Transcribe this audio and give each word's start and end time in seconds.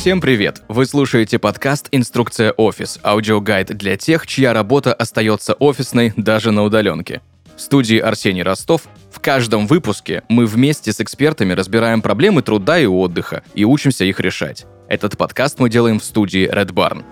Всем 0.00 0.22
привет! 0.22 0.62
Вы 0.66 0.86
слушаете 0.86 1.38
подкаст 1.38 1.88
«Инструкция 1.92 2.52
офис»– 2.52 2.98
аудиогайд 3.04 3.76
для 3.76 3.98
тех, 3.98 4.26
чья 4.26 4.54
работа 4.54 4.94
остается 4.94 5.52
офисной 5.52 6.14
даже 6.16 6.52
на 6.52 6.62
удаленке. 6.62 7.20
В 7.54 7.60
студии 7.60 7.98
Арсений 7.98 8.42
Ростов 8.42 8.84
в 9.12 9.20
каждом 9.20 9.66
выпуске 9.66 10.22
мы 10.30 10.46
вместе 10.46 10.94
с 10.94 11.02
экспертами 11.02 11.52
разбираем 11.52 12.00
проблемы 12.00 12.40
труда 12.40 12.78
и 12.78 12.86
отдыха 12.86 13.42
и 13.52 13.66
учимся 13.66 14.06
их 14.06 14.20
решать. 14.20 14.64
Этот 14.88 15.18
подкаст 15.18 15.58
мы 15.58 15.68
делаем 15.68 16.00
в 16.00 16.04
студии 16.04 16.50
Red 16.50 16.72
Barn. 16.72 17.04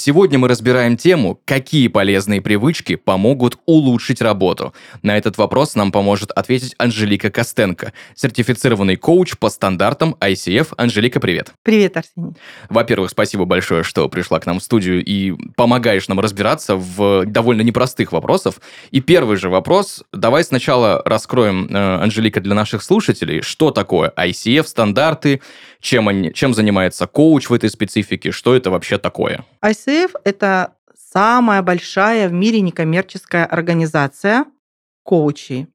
Сегодня 0.00 0.38
мы 0.38 0.48
разбираем 0.48 0.96
тему, 0.96 1.38
какие 1.44 1.88
полезные 1.88 2.40
привычки 2.40 2.96
помогут 2.96 3.58
улучшить 3.66 4.22
работу. 4.22 4.72
На 5.02 5.18
этот 5.18 5.36
вопрос 5.36 5.74
нам 5.74 5.92
поможет 5.92 6.30
ответить 6.30 6.74
Анжелика 6.78 7.30
Костенко, 7.30 7.92
сертифицированный 8.14 8.96
коуч 8.96 9.36
по 9.36 9.50
стандартам 9.50 10.16
ICF. 10.18 10.68
Анжелика, 10.78 11.20
привет. 11.20 11.52
Привет, 11.62 11.98
Арсений. 11.98 12.32
Во-первых, 12.70 13.10
спасибо 13.10 13.44
большое, 13.44 13.82
что 13.82 14.08
пришла 14.08 14.40
к 14.40 14.46
нам 14.46 14.60
в 14.60 14.62
студию 14.62 15.04
и 15.04 15.34
помогаешь 15.54 16.08
нам 16.08 16.18
разбираться 16.18 16.76
в 16.76 17.26
довольно 17.26 17.60
непростых 17.60 18.12
вопросах. 18.12 18.54
И 18.90 19.02
первый 19.02 19.36
же 19.36 19.50
вопрос. 19.50 20.02
Давай 20.14 20.44
сначала 20.44 21.02
раскроем, 21.04 21.68
э, 21.68 22.02
Анжелика, 22.02 22.40
для 22.40 22.54
наших 22.54 22.82
слушателей, 22.82 23.42
что 23.42 23.70
такое 23.70 24.14
ICF, 24.16 24.66
стандарты, 24.66 25.42
чем, 25.80 26.08
они, 26.08 26.32
чем 26.32 26.54
занимается 26.54 27.06
коуч 27.06 27.48
в 27.48 27.54
этой 27.54 27.70
специфике, 27.70 28.30
что 28.30 28.54
это 28.54 28.70
вообще 28.70 28.98
такое? 28.98 29.44
ICF 29.64 30.12
это 30.24 30.74
самая 31.12 31.62
большая 31.62 32.28
в 32.28 32.32
мире 32.32 32.60
некоммерческая 32.60 33.44
организация 33.46 34.44
коучей, 35.02 35.66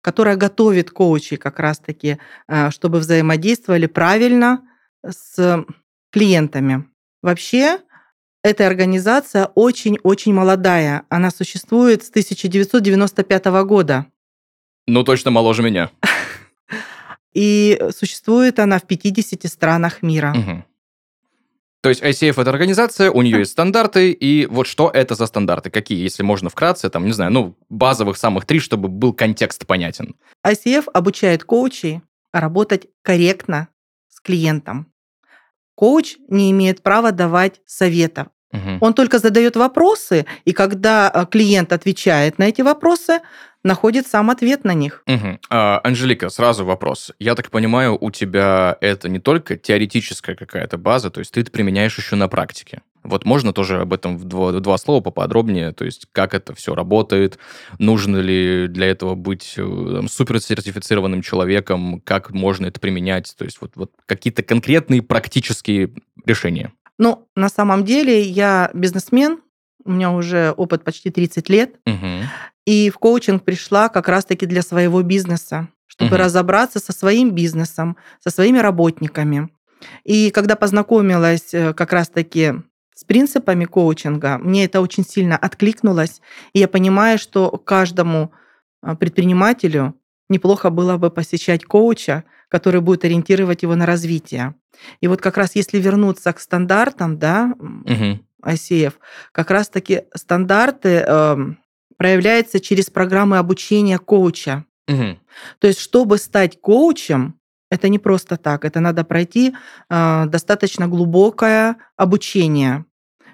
которая 0.00 0.36
готовит 0.36 0.90
коучей 0.90 1.36
как 1.36 1.58
раз-таки, 1.60 2.18
э, 2.48 2.70
чтобы 2.70 2.98
взаимодействовали 2.98 3.86
правильно 3.86 4.62
с 5.06 5.64
клиентами. 6.10 6.84
Вообще, 7.22 7.78
эта 8.42 8.66
организация 8.66 9.46
очень-очень 9.54 10.32
молодая. 10.32 11.02
Она 11.08 11.30
существует 11.30 12.02
с 12.04 12.10
1995 12.10 13.44
года. 13.64 14.06
Ну, 14.86 15.04
точно 15.04 15.30
моложе 15.30 15.62
меня. 15.62 15.90
И 17.38 17.80
существует 17.96 18.58
она 18.58 18.80
в 18.80 18.82
50 18.82 19.44
странах 19.44 20.02
мира. 20.02 20.34
Угу. 20.36 20.64
То 21.82 21.88
есть 21.90 22.02
ICF 22.02 22.40
это 22.40 22.50
организация, 22.50 23.12
у 23.12 23.22
нее 23.22 23.38
есть 23.44 23.52
стандарты, 23.52 24.10
и 24.10 24.46
вот 24.46 24.66
что 24.66 24.90
это 24.92 25.14
за 25.14 25.26
стандарты? 25.26 25.70
Какие, 25.70 26.02
если 26.02 26.24
можно 26.24 26.50
вкратце, 26.50 26.90
там, 26.90 27.06
не 27.06 27.12
знаю, 27.12 27.30
ну, 27.30 27.56
базовых 27.68 28.16
самых 28.16 28.44
три, 28.44 28.58
чтобы 28.58 28.88
был 28.88 29.12
контекст 29.12 29.68
понятен. 29.68 30.16
ICF 30.44 30.88
обучает 30.92 31.44
коучей 31.44 32.02
работать 32.32 32.88
корректно 33.02 33.68
с 34.08 34.18
клиентом. 34.18 34.92
Коуч 35.76 36.16
не 36.28 36.50
имеет 36.50 36.82
права 36.82 37.12
давать 37.12 37.60
советов. 37.66 38.26
Угу. 38.52 38.78
Он 38.80 38.94
только 38.94 39.18
задает 39.18 39.56
вопросы, 39.56 40.26
и 40.44 40.52
когда 40.52 41.10
э, 41.12 41.26
клиент 41.30 41.72
отвечает 41.72 42.38
на 42.38 42.44
эти 42.44 42.62
вопросы, 42.62 43.20
находит 43.62 44.06
сам 44.06 44.30
ответ 44.30 44.64
на 44.64 44.74
них. 44.74 45.02
Угу. 45.06 45.38
А, 45.50 45.80
Анжелика, 45.84 46.28
сразу 46.30 46.64
вопрос. 46.64 47.12
Я 47.18 47.34
так 47.34 47.50
понимаю, 47.50 47.96
у 48.00 48.10
тебя 48.10 48.76
это 48.80 49.08
не 49.08 49.18
только 49.18 49.56
теоретическая 49.56 50.34
какая-то 50.34 50.78
база, 50.78 51.10
то 51.10 51.20
есть 51.20 51.32
ты 51.32 51.40
это 51.40 51.50
применяешь 51.50 51.98
еще 51.98 52.16
на 52.16 52.28
практике. 52.28 52.82
Вот 53.04 53.24
можно 53.24 53.52
тоже 53.52 53.80
об 53.80 53.92
этом 53.92 54.18
в 54.18 54.24
два, 54.24 54.52
в 54.52 54.60
два 54.60 54.76
слова 54.76 55.00
поподробнее, 55.00 55.72
то 55.72 55.84
есть 55.84 56.06
как 56.12 56.34
это 56.34 56.54
все 56.54 56.74
работает, 56.74 57.38
нужно 57.78 58.18
ли 58.18 58.66
для 58.68 58.88
этого 58.88 59.14
быть 59.14 59.54
э, 59.56 59.62
там, 59.62 60.08
супер 60.08 60.40
человеком, 61.22 62.00
как 62.04 62.30
можно 62.32 62.66
это 62.66 62.80
применять, 62.80 63.34
то 63.36 63.44
есть 63.44 63.60
вот, 63.60 63.72
вот 63.76 63.92
какие-то 64.06 64.42
конкретные 64.42 65.02
практические 65.02 65.92
решения. 66.26 66.72
Ну, 66.98 67.28
на 67.36 67.48
самом 67.48 67.84
деле 67.84 68.22
я 68.22 68.70
бизнесмен, 68.74 69.40
у 69.84 69.92
меня 69.92 70.10
уже 70.10 70.52
опыт 70.56 70.84
почти 70.84 71.10
30 71.10 71.48
лет, 71.48 71.76
угу. 71.86 72.06
и 72.66 72.90
в 72.90 72.98
коучинг 72.98 73.44
пришла 73.44 73.88
как 73.88 74.08
раз-таки 74.08 74.46
для 74.46 74.62
своего 74.62 75.02
бизнеса, 75.02 75.68
чтобы 75.86 76.16
угу. 76.16 76.24
разобраться 76.24 76.80
со 76.80 76.92
своим 76.92 77.30
бизнесом, 77.30 77.96
со 78.20 78.30
своими 78.30 78.58
работниками. 78.58 79.48
И 80.04 80.30
когда 80.30 80.56
познакомилась 80.56 81.54
э, 81.54 81.72
как 81.72 81.92
раз-таки 81.92 82.54
с 82.94 83.04
принципами 83.04 83.64
коучинга, 83.64 84.38
мне 84.38 84.64
это 84.64 84.80
очень 84.80 85.04
сильно 85.04 85.36
откликнулось, 85.36 86.20
и 86.52 86.58
я 86.58 86.66
понимаю, 86.66 87.18
что 87.18 87.48
каждому 87.50 88.32
а, 88.82 88.96
предпринимателю 88.96 89.94
неплохо 90.28 90.70
было 90.70 90.96
бы 90.96 91.10
посещать 91.10 91.64
коуча, 91.64 92.24
который 92.48 92.80
будет 92.80 93.04
ориентировать 93.04 93.62
его 93.62 93.74
на 93.74 93.86
развитие. 93.86 94.54
И 95.00 95.08
вот 95.08 95.20
как 95.20 95.36
раз 95.36 95.56
если 95.56 95.78
вернуться 95.78 96.32
к 96.32 96.40
стандартам, 96.40 97.18
да, 97.18 97.54
угу. 97.58 98.20
ICF, 98.44 98.94
как 99.32 99.50
раз-таки 99.50 100.02
стандарты 100.14 101.04
э, 101.06 101.36
проявляются 101.96 102.60
через 102.60 102.90
программы 102.90 103.38
обучения 103.38 103.98
коуча. 103.98 104.64
Угу. 104.86 105.18
То 105.58 105.66
есть, 105.66 105.80
чтобы 105.80 106.18
стать 106.18 106.60
коучем, 106.60 107.38
это 107.70 107.88
не 107.88 107.98
просто 107.98 108.36
так, 108.36 108.64
это 108.64 108.80
надо 108.80 109.04
пройти 109.04 109.54
э, 109.90 110.24
достаточно 110.26 110.88
глубокое 110.88 111.76
обучение, 111.96 112.84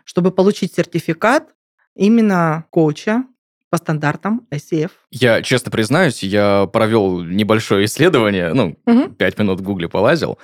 чтобы 0.04 0.32
получить 0.32 0.74
сертификат 0.74 1.54
именно 1.94 2.64
коуча 2.70 3.24
по 3.74 3.78
стандартам 3.78 4.46
ICF. 4.52 4.92
Я 5.10 5.42
честно 5.42 5.72
признаюсь, 5.72 6.22
я 6.22 6.66
провел 6.72 7.24
небольшое 7.24 7.86
исследование, 7.86 8.52
ну, 8.52 8.76
угу. 8.86 9.08
пять 9.08 9.36
минут 9.36 9.58
в 9.58 9.64
Гугле 9.64 9.88
полазил, 9.88 10.38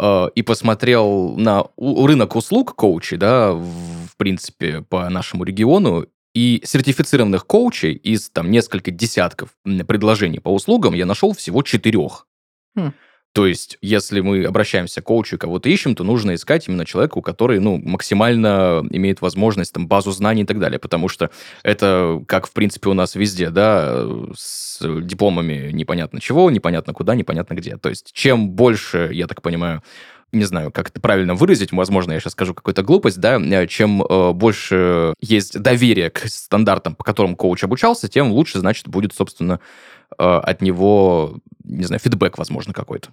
э, 0.00 0.26
и 0.34 0.42
посмотрел 0.42 1.36
на 1.36 1.66
рынок 1.76 2.34
услуг 2.34 2.74
коучей, 2.74 3.18
да, 3.18 3.52
в 3.52 4.16
принципе, 4.16 4.80
по 4.80 5.08
нашему 5.10 5.44
региону, 5.44 6.06
и 6.34 6.60
сертифицированных 6.64 7.46
коучей 7.46 7.92
из 7.92 8.30
там 8.30 8.50
несколько 8.50 8.90
десятков 8.90 9.50
предложений 9.86 10.40
по 10.40 10.48
услугам 10.48 10.94
я 10.94 11.06
нашел 11.06 11.34
всего 11.34 11.62
четырех. 11.62 12.26
Хм. 12.74 12.94
То 13.32 13.46
есть, 13.46 13.78
если 13.80 14.20
мы 14.20 14.44
обращаемся 14.44 15.00
к 15.00 15.04
коучу 15.04 15.36
и 15.36 15.38
кого-то 15.38 15.68
ищем, 15.68 15.94
то 15.94 16.04
нужно 16.04 16.34
искать 16.34 16.68
именно 16.68 16.84
человека, 16.84 17.16
у 17.16 17.22
который, 17.22 17.60
ну, 17.60 17.78
максимально 17.78 18.86
имеет 18.90 19.22
возможность, 19.22 19.72
там, 19.72 19.88
базу 19.88 20.10
знаний 20.10 20.42
и 20.42 20.46
так 20.46 20.58
далее, 20.58 20.78
потому 20.78 21.08
что 21.08 21.30
это, 21.62 22.22
как, 22.28 22.46
в 22.46 22.52
принципе, 22.52 22.90
у 22.90 22.94
нас 22.94 23.14
везде, 23.14 23.48
да, 23.48 24.06
с 24.36 24.78
дипломами 24.82 25.70
непонятно 25.72 26.20
чего, 26.20 26.50
непонятно 26.50 26.92
куда, 26.92 27.14
непонятно 27.14 27.54
где. 27.54 27.78
То 27.78 27.88
есть, 27.88 28.12
чем 28.12 28.50
больше, 28.50 29.08
я 29.12 29.26
так 29.26 29.40
понимаю, 29.40 29.82
не 30.32 30.44
знаю, 30.44 30.72
как 30.72 30.88
это 30.88 31.00
правильно 31.00 31.34
выразить, 31.34 31.72
возможно, 31.72 32.12
я 32.12 32.20
сейчас 32.20 32.32
скажу 32.32 32.54
какую-то 32.54 32.82
глупость, 32.82 33.20
да, 33.20 33.66
чем 33.66 34.02
э, 34.02 34.32
больше 34.32 35.14
есть 35.20 35.60
доверие 35.60 36.10
к 36.10 36.26
стандартам, 36.26 36.94
по 36.94 37.04
которым 37.04 37.36
коуч 37.36 37.62
обучался, 37.64 38.08
тем 38.08 38.32
лучше, 38.32 38.58
значит, 38.58 38.88
будет, 38.88 39.14
собственно, 39.14 39.54
э, 39.54 39.58
от 40.18 40.62
него, 40.62 41.38
не 41.64 41.84
знаю, 41.84 42.00
фидбэк, 42.00 42.38
возможно, 42.38 42.72
какой-то. 42.72 43.10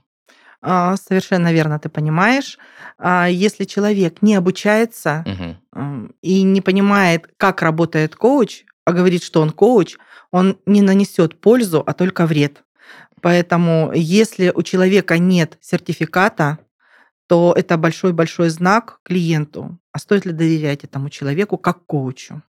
А, 0.61 0.97
совершенно 0.97 1.53
верно, 1.53 1.79
ты 1.79 1.89
понимаешь. 1.89 2.57
А, 2.97 3.27
если 3.27 3.63
человек 3.63 4.21
не 4.21 4.35
обучается 4.35 5.25
угу. 5.25 6.13
и 6.21 6.41
не 6.41 6.61
понимает, 6.61 7.29
как 7.37 7.61
работает 7.61 8.15
коуч, 8.15 8.65
а 8.85 8.91
говорит, 8.91 9.23
что 9.23 9.41
он 9.41 9.51
коуч, 9.51 9.97
он 10.31 10.57
не 10.65 10.81
нанесет 10.81 11.39
пользу, 11.39 11.83
а 11.85 11.93
только 11.93 12.25
вред. 12.25 12.63
Поэтому, 13.21 13.91
если 13.93 14.51
у 14.53 14.63
человека 14.63 15.17
нет 15.17 15.57
сертификата, 15.61 16.59
то 17.27 17.53
это 17.55 17.77
большой-большой 17.77 18.49
знак 18.49 18.99
клиенту. 19.03 19.77
А 19.91 19.99
стоит 19.99 20.25
ли 20.25 20.31
доверять 20.31 20.83
этому 20.83 21.09
человеку 21.09 21.57
как 21.57 21.85
коучу? 21.85 22.41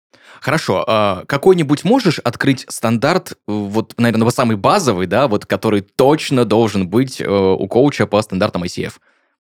Хорошо, 0.41 0.85
а 0.87 1.25
какой-нибудь 1.27 1.85
можешь 1.85 2.19
открыть 2.21 2.65
стандарт, 2.69 3.39
вот, 3.47 3.95
наверное, 3.99 4.31
самый 4.31 4.57
базовый, 4.57 5.07
да, 5.07 5.27
вот, 5.27 5.47
который 5.47 5.81
точно 5.81 6.45
должен 6.45 6.89
быть 6.89 7.21
э, 7.21 7.29
у 7.29 7.67
коуча 7.67 8.07
по 8.07 8.23
стандартам 8.23 8.63
ICF? 8.65 8.95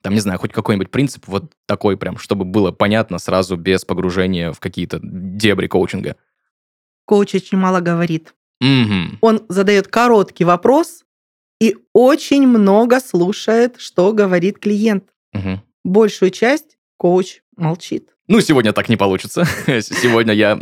Там, 0.03 0.15
не 0.15 0.21
знаю, 0.21 0.39
хоть 0.39 0.53
какой-нибудь 0.53 0.91
принцип 0.91 1.27
вот 1.27 1.53
такой 1.67 1.97
прям, 1.97 2.19
чтобы 2.19 2.45
было 2.45 2.71
понятно 2.71 3.19
сразу, 3.19 3.57
без 3.57 3.85
погружения 3.85 4.53
в 4.53 4.61
какие-то 4.61 5.01
дебри 5.03 5.67
коучинга. 5.67 6.17
Коуч 7.07 7.35
очень 7.35 7.59
мало 7.59 7.81
говорит. 7.81 8.35
Угу. 8.61 9.19
Он 9.21 9.43
задает 9.49 9.89
короткий 9.89 10.45
вопрос 10.45 11.05
и 11.61 11.77
очень 11.93 12.47
много 12.47 13.01
слушает, 13.01 13.77
что 13.79 14.13
говорит 14.13 14.59
клиент. 14.59 15.05
Угу. 15.33 15.63
Большую 15.85 16.31
часть 16.31 16.77
коуч 16.99 17.41
молчит. 17.57 18.14
Ну, 18.27 18.41
сегодня 18.41 18.73
так 18.73 18.89
не 18.89 18.97
получится. 18.97 19.45
Сегодня 19.67 20.33
я 20.33 20.59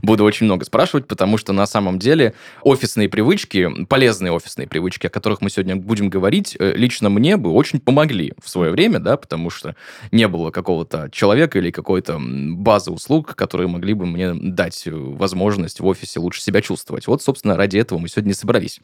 буду 0.00 0.24
очень 0.24 0.46
много 0.46 0.64
спрашивать, 0.64 1.06
потому 1.06 1.36
что 1.36 1.52
на 1.52 1.66
самом 1.66 1.98
деле 1.98 2.32
офисные 2.62 3.10
привычки, 3.10 3.84
полезные 3.84 4.32
офисные 4.32 4.66
привычки, 4.66 5.08
о 5.08 5.10
которых 5.10 5.42
мы 5.42 5.50
сегодня 5.50 5.76
будем 5.76 6.08
говорить, 6.08 6.56
э, 6.58 6.72
лично 6.74 7.10
мне 7.10 7.36
бы 7.36 7.50
очень 7.50 7.80
помогли 7.80 8.32
в 8.42 8.48
свое 8.48 8.70
время, 8.70 8.98
да, 8.98 9.18
потому 9.18 9.50
что 9.50 9.76
не 10.10 10.26
было 10.26 10.50
какого-то 10.50 11.10
человека 11.12 11.58
или 11.58 11.70
какой-то 11.70 12.18
базы 12.18 12.90
услуг, 12.90 13.34
которые 13.34 13.68
могли 13.68 13.92
бы 13.92 14.06
мне 14.06 14.32
дать 14.32 14.86
э, 14.86 14.90
возможность 14.90 15.80
в 15.80 15.86
офисе 15.86 16.18
лучше 16.18 16.40
себя 16.40 16.62
чувствовать. 16.62 17.06
Вот, 17.06 17.22
собственно, 17.22 17.58
ради 17.58 17.76
этого 17.76 17.98
мы 17.98 18.08
сегодня 18.08 18.32
собрались. 18.32 18.80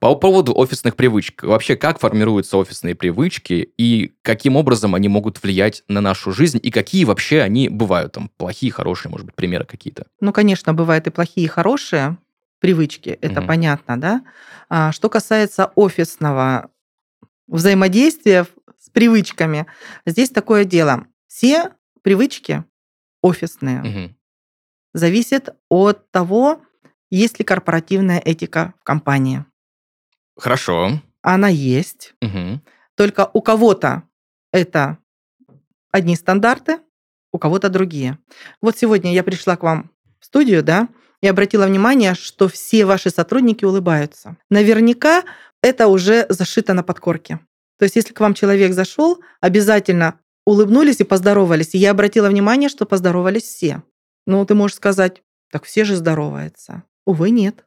По 0.00 0.16
поводу 0.16 0.52
офисных 0.52 0.96
привычек. 0.96 1.44
Вообще, 1.44 1.76
как 1.76 2.00
формируются 2.00 2.56
офисные 2.56 2.96
привычки 2.96 3.70
и 3.78 4.14
каким 4.22 4.56
образом 4.56 4.96
они 4.96 5.06
могут 5.06 5.40
влиять 5.40 5.84
на 5.86 6.00
нашу 6.00 6.32
жизнь 6.32 6.58
и 6.60 6.72
какие 6.72 7.04
вообще 7.04 7.40
они 7.40 7.67
бывают 7.68 8.12
там 8.12 8.30
плохие, 8.36 8.72
хорошие, 8.72 9.10
может 9.10 9.26
быть, 9.26 9.34
примеры 9.34 9.64
какие-то? 9.64 10.06
Ну, 10.20 10.32
конечно, 10.32 10.74
бывают 10.74 11.06
и 11.06 11.10
плохие, 11.10 11.44
и 11.44 11.48
хорошие 11.48 12.18
привычки, 12.60 13.10
это 13.10 13.40
угу. 13.40 13.48
понятно, 13.48 14.00
да. 14.00 14.24
А, 14.68 14.92
что 14.92 15.08
касается 15.08 15.72
офисного 15.74 16.70
взаимодействия 17.46 18.46
с 18.78 18.90
привычками, 18.90 19.66
здесь 20.06 20.30
такое 20.30 20.64
дело. 20.64 21.06
Все 21.26 21.72
привычки 22.02 22.64
офисные 23.22 23.80
угу. 23.80 24.14
зависят 24.94 25.56
от 25.68 26.10
того, 26.10 26.62
есть 27.10 27.38
ли 27.38 27.44
корпоративная 27.44 28.18
этика 28.18 28.74
в 28.80 28.84
компании. 28.84 29.44
Хорошо. 30.36 31.00
Она 31.22 31.48
есть. 31.48 32.14
Угу. 32.22 32.60
Только 32.94 33.30
у 33.32 33.40
кого-то 33.40 34.02
это 34.52 34.98
одни 35.90 36.16
стандарты, 36.16 36.78
у 37.32 37.38
кого-то 37.38 37.68
другие. 37.68 38.18
Вот 38.60 38.78
сегодня 38.78 39.12
я 39.12 39.22
пришла 39.22 39.56
к 39.56 39.62
вам 39.62 39.90
в 40.20 40.26
студию, 40.26 40.62
да, 40.62 40.88
и 41.20 41.26
обратила 41.26 41.66
внимание, 41.66 42.14
что 42.14 42.48
все 42.48 42.84
ваши 42.84 43.10
сотрудники 43.10 43.64
улыбаются. 43.64 44.36
Наверняка 44.50 45.24
это 45.62 45.88
уже 45.88 46.26
зашито 46.28 46.74
на 46.74 46.82
подкорке. 46.82 47.40
То 47.78 47.84
есть, 47.84 47.96
если 47.96 48.12
к 48.12 48.20
вам 48.20 48.34
человек 48.34 48.72
зашел, 48.72 49.20
обязательно 49.40 50.18
улыбнулись 50.44 51.00
и 51.00 51.04
поздоровались. 51.04 51.74
И 51.74 51.78
я 51.78 51.90
обратила 51.90 52.28
внимание, 52.28 52.68
что 52.68 52.86
поздоровались 52.86 53.42
все. 53.42 53.82
Ну, 54.26 54.44
ты 54.44 54.54
можешь 54.54 54.76
сказать, 54.76 55.22
так 55.50 55.64
все 55.64 55.84
же 55.84 55.96
здороваются. 55.96 56.84
Увы, 57.04 57.30
нет. 57.30 57.64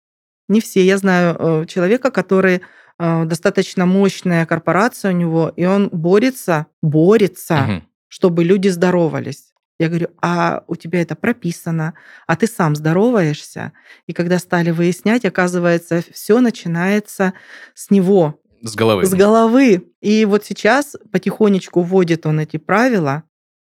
Не 0.48 0.62
все. 0.62 0.84
Я 0.86 0.98
знаю 0.98 1.36
э, 1.38 1.66
человека, 1.68 2.12
который 2.12 2.62
э, 3.00 3.26
достаточно 3.26 3.86
мощная 3.86 4.46
корпорация 4.46 5.12
у 5.12 5.16
него, 5.16 5.54
и 5.56 5.66
он 5.66 5.90
борется, 5.90 6.68
борется, 6.82 7.64
угу. 7.64 7.84
чтобы 8.08 8.44
люди 8.44 8.68
здоровались. 8.68 9.51
Я 9.82 9.90
говорю, 9.90 10.10
а 10.22 10.64
у 10.68 10.76
тебя 10.76 11.02
это 11.02 11.16
прописано, 11.16 11.96
а 12.28 12.36
ты 12.36 12.46
сам 12.46 12.76
здороваешься. 12.76 13.74
И 14.06 14.14
когда 14.14 14.38
стали 14.38 14.70
выяснять, 14.70 15.26
оказывается, 15.26 16.04
все 16.14 16.40
начинается 16.40 17.34
с 17.74 17.90
него. 17.90 18.40
С 18.62 18.76
головы. 18.76 19.08
С 19.08 19.12
головы. 19.12 19.92
И 20.00 20.24
вот 20.26 20.46
сейчас 20.46 20.96
потихонечку 21.12 21.82
вводит 21.82 22.28
он 22.28 22.42
эти 22.42 22.58
правила, 22.58 23.24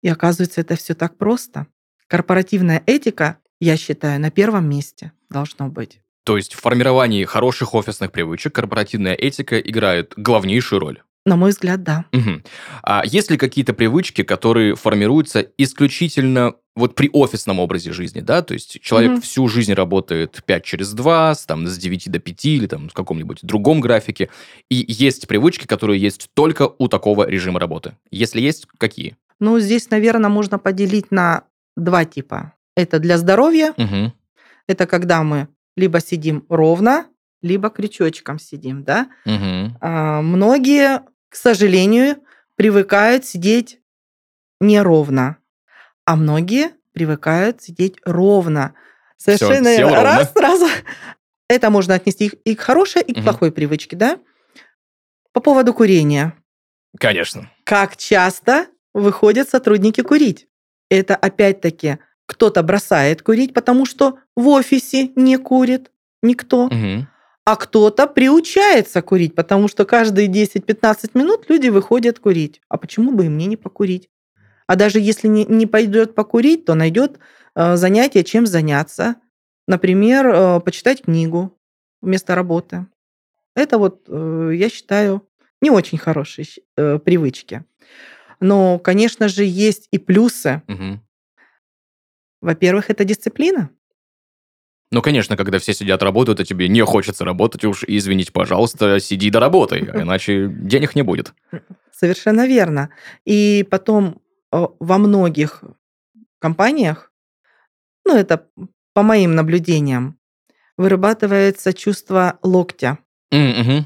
и 0.01 0.07
оказывается, 0.07 0.61
это 0.61 0.77
все 0.77 0.95
так 0.95 1.17
просто. 1.17 1.67
Корпоративная 2.07 2.81
этика, 2.85 3.39
я 3.59 3.75
считаю, 3.75 4.21
на 4.21 4.31
первом 4.31 4.69
месте 4.69 5.11
должно 5.29 5.67
быть. 5.67 5.99
То 6.23 6.37
есть 6.37 6.53
в 6.53 6.61
формировании 6.61 7.25
хороших 7.25 7.73
офисных 7.73 8.13
привычек 8.13 8.55
корпоративная 8.55 9.13
этика 9.13 9.59
играет 9.59 10.13
главнейшую 10.15 10.79
роль. 10.79 11.01
На 11.27 11.35
мой 11.35 11.49
взгляд, 11.49 11.83
да. 11.83 12.05
Угу. 12.13 12.41
А 12.83 13.03
есть 13.05 13.29
ли 13.29 13.37
какие-то 13.37 13.73
привычки, 13.73 14.23
которые 14.23 14.75
формируются 14.75 15.45
исключительно 15.57 16.53
вот 16.73 16.95
при 16.95 17.09
офисном 17.11 17.59
образе 17.59 17.91
жизни, 17.91 18.21
да? 18.21 18.41
То 18.41 18.53
есть 18.53 18.79
человек 18.81 19.13
угу. 19.13 19.21
всю 19.21 19.47
жизнь 19.49 19.73
работает 19.73 20.41
5 20.45 20.63
через 20.63 20.93
2, 20.93 21.35
там, 21.45 21.67
с 21.67 21.77
9 21.77 22.09
до 22.09 22.19
5 22.19 22.45
или 22.45 22.67
там 22.67 22.87
в 22.87 22.93
каком-нибудь 22.93 23.39
другом 23.41 23.81
графике. 23.81 24.29
И 24.69 24.85
есть 24.87 25.27
привычки, 25.27 25.67
которые 25.67 25.99
есть 25.99 26.29
только 26.33 26.71
у 26.77 26.87
такого 26.87 27.27
режима 27.27 27.59
работы. 27.59 27.97
Если 28.09 28.39
есть, 28.39 28.65
какие? 28.77 29.17
Ну, 29.41 29.59
здесь, 29.59 29.89
наверное, 29.89 30.29
можно 30.29 30.59
поделить 30.59 31.11
на 31.11 31.43
два 31.75 32.05
типа. 32.05 32.53
Это 32.77 32.99
для 32.99 33.17
здоровья. 33.17 33.73
Угу. 33.75 34.13
Это 34.67 34.85
когда 34.85 35.23
мы 35.23 35.49
либо 35.75 35.99
сидим 35.99 36.45
ровно, 36.47 37.07
либо 37.41 37.69
крючочком 37.69 38.39
сидим, 38.39 38.83
да. 38.83 39.09
Угу. 39.25 39.77
А, 39.81 40.21
многие 40.21 41.01
к 41.29 41.35
сожалению, 41.35 42.17
привыкают 42.55 43.25
сидеть 43.25 43.79
неровно, 44.59 45.37
а 46.05 46.15
многие 46.15 46.71
привыкают 46.93 47.61
сидеть 47.61 47.97
ровно. 48.03 48.73
Совершенно 49.17 49.73
Всё, 49.73 49.89
раз 49.89 50.31
ровно. 50.35 50.57
сразу. 50.57 50.67
Это 51.49 51.69
можно 51.69 51.95
отнести 51.95 52.27
и 52.27 52.55
к 52.55 52.61
хорошей, 52.61 53.01
и 53.01 53.13
к 53.13 53.17
угу. 53.17 53.23
плохой 53.23 53.51
привычке, 53.51 53.95
да? 53.95 54.19
По 55.31 55.39
поводу 55.39 55.73
курения. 55.73 56.33
Конечно. 56.99 57.51
Как 57.63 57.95
часто 57.97 58.67
выходят 58.93 59.49
сотрудники 59.49 60.01
курить? 60.01 60.47
Это 60.89 61.15
опять-таки 61.15 61.99
кто-то 62.25 62.63
бросает 62.63 63.21
курить, 63.21 63.53
потому 63.53 63.85
что 63.85 64.19
в 64.35 64.47
офисе 64.47 65.11
не 65.15 65.37
курит 65.37 65.91
никто. 66.21 66.65
Угу 66.65 67.07
а 67.47 67.55
кто-то 67.55 68.07
приучается 68.07 69.01
курить, 69.01 69.33
потому 69.33 69.69
что 69.69 69.85
каждые 69.85 70.27
10-15 70.27 71.11
минут 71.13 71.45
люди 71.47 71.69
выходят 71.69 72.19
курить. 72.19 72.59
А 72.67 72.77
почему 72.77 73.13
бы 73.13 73.27
и 73.27 73.29
мне 73.29 73.45
не 73.45 73.55
покурить? 73.55 74.09
А 74.65 74.75
даже 74.75 74.99
если 74.99 75.29
не, 75.29 75.45
не 75.45 75.65
пойдет 75.65 76.13
покурить, 76.13 76.65
то 76.65 76.73
найдет 76.73 77.19
э, 77.55 77.77
занятие, 77.77 78.25
чем 78.25 78.45
заняться. 78.45 79.15
Например, 79.65 80.27
э, 80.27 80.59
почитать 80.59 81.03
книгу 81.03 81.57
вместо 82.01 82.35
работы. 82.35 82.85
Это 83.55 83.77
вот, 83.77 84.03
э, 84.09 84.51
я 84.53 84.67
считаю, 84.67 85.25
не 85.61 85.69
очень 85.69 85.97
хорошие 85.97 86.45
э, 86.75 86.99
привычки. 86.99 87.63
Но, 88.41 88.77
конечно 88.77 89.29
же, 89.29 89.45
есть 89.45 89.87
и 89.91 89.99
плюсы. 89.99 90.63
Угу. 90.67 90.99
Во-первых, 92.41 92.89
это 92.89 93.05
дисциплина. 93.05 93.69
Ну, 94.91 95.01
конечно, 95.01 95.35
когда 95.35 95.59
все 95.59 95.73
сидят, 95.73 96.01
работают, 96.01 96.39
а 96.39 96.45
тебе 96.45 96.69
не 96.69 96.83
хочется 96.85 97.25
работать, 97.25 97.65
уж 97.65 97.83
извините, 97.85 98.31
пожалуйста, 98.31 98.99
сиди 98.99 99.29
до 99.29 99.39
работы, 99.39 99.79
иначе 99.79 100.47
денег 100.47 100.95
не 100.95 101.01
будет. 101.01 101.33
Совершенно 101.91 102.47
верно. 102.47 102.89
И 103.25 103.67
потом 103.69 104.21
э, 104.53 104.65
во 104.79 104.97
многих 104.97 105.63
компаниях, 106.39 107.11
ну, 108.05 108.15
это 108.15 108.47
по 108.93 109.03
моим 109.03 109.35
наблюдениям, 109.35 110.17
вырабатывается 110.77 111.73
чувство 111.73 112.39
локтя. 112.41 112.99
Mm-hmm. 113.33 113.83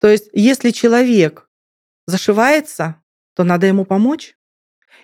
То 0.00 0.08
есть, 0.08 0.28
если 0.32 0.70
человек 0.70 1.48
зашивается, 2.06 2.96
то 3.34 3.44
надо 3.44 3.66
ему 3.66 3.84
помочь. 3.84 4.36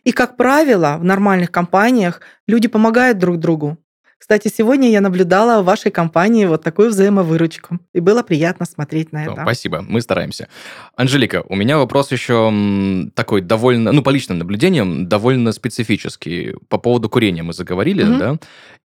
И, 0.04 0.12
как 0.12 0.36
правило, 0.36 0.96
в 0.98 1.04
нормальных 1.04 1.50
компаниях 1.50 2.20
люди 2.46 2.68
помогают 2.68 3.18
друг 3.18 3.38
другу. 3.38 3.78
Кстати, 4.22 4.46
сегодня 4.56 4.88
я 4.88 5.00
наблюдала 5.00 5.62
в 5.62 5.64
вашей 5.64 5.90
компании 5.90 6.44
вот 6.44 6.62
такую 6.62 6.90
взаимовыручку, 6.90 7.80
и 7.92 7.98
было 7.98 8.22
приятно 8.22 8.66
смотреть 8.66 9.10
на 9.10 9.24
это. 9.24 9.42
Спасибо, 9.42 9.84
мы 9.88 10.00
стараемся. 10.00 10.46
Анжелика, 10.94 11.42
у 11.48 11.56
меня 11.56 11.76
вопрос 11.76 12.12
еще 12.12 13.10
такой 13.16 13.40
довольно, 13.40 13.90
ну, 13.90 14.00
по 14.00 14.10
личным 14.10 14.38
наблюдениям, 14.38 15.08
довольно 15.08 15.50
специфический. 15.50 16.54
По 16.68 16.78
поводу 16.78 17.10
курения 17.10 17.42
мы 17.42 17.52
заговорили, 17.52 18.04
угу. 18.04 18.18
да? 18.18 18.38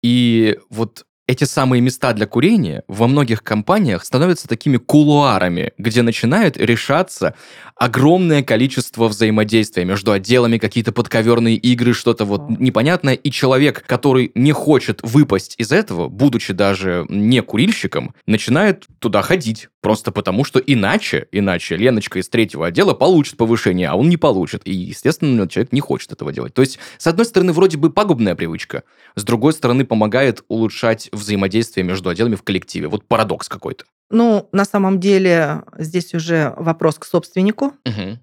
И 0.04 0.56
вот 0.70 1.04
эти 1.26 1.44
самые 1.44 1.80
места 1.80 2.12
для 2.12 2.26
курения 2.26 2.84
во 2.86 3.08
многих 3.08 3.42
компаниях 3.42 4.04
становятся 4.04 4.46
такими 4.46 4.76
кулуарами, 4.76 5.72
где 5.78 6.02
начинает 6.02 6.56
решаться 6.56 7.34
огромное 7.76 8.42
количество 8.42 9.08
взаимодействия 9.08 9.84
между 9.84 10.12
отделами, 10.12 10.58
какие-то 10.58 10.92
подковерные 10.92 11.56
игры, 11.56 11.92
что-то 11.92 12.24
вот 12.24 12.48
непонятное, 12.48 13.14
и 13.14 13.30
человек, 13.30 13.84
который 13.86 14.30
не 14.34 14.52
хочет 14.52 15.00
выпасть 15.02 15.54
из 15.58 15.72
этого, 15.72 16.08
будучи 16.08 16.52
даже 16.52 17.06
не 17.08 17.42
курильщиком, 17.42 18.14
начинает 18.26 18.86
туда 18.98 19.22
ходить, 19.22 19.68
просто 19.80 20.12
потому 20.12 20.44
что 20.44 20.58
иначе, 20.60 21.26
иначе 21.32 21.76
Леночка 21.76 22.18
из 22.18 22.28
третьего 22.28 22.66
отдела 22.66 22.94
получит 22.94 23.36
повышение, 23.36 23.88
а 23.88 23.96
он 23.96 24.08
не 24.08 24.16
получит, 24.16 24.62
и, 24.64 24.72
естественно, 24.72 25.48
человек 25.48 25.72
не 25.72 25.80
хочет 25.80 26.12
этого 26.12 26.32
делать. 26.32 26.54
То 26.54 26.62
есть, 26.62 26.78
с 26.98 27.06
одной 27.06 27.26
стороны, 27.26 27.52
вроде 27.52 27.76
бы 27.76 27.90
пагубная 27.90 28.34
привычка, 28.34 28.84
с 29.16 29.24
другой 29.24 29.52
стороны, 29.52 29.84
помогает 29.84 30.44
улучшать 30.48 31.08
взаимодействие 31.12 31.84
между 31.84 32.08
отделами 32.08 32.36
в 32.36 32.42
коллективе. 32.42 32.88
Вот 32.88 33.06
парадокс 33.06 33.48
какой-то. 33.48 33.84
Ну, 34.10 34.48
на 34.52 34.64
самом 34.64 35.00
деле, 35.00 35.62
здесь 35.78 36.14
уже 36.14 36.54
вопрос 36.56 36.98
к 36.98 37.04
собственнику. 37.04 37.74
Угу. 37.84 38.18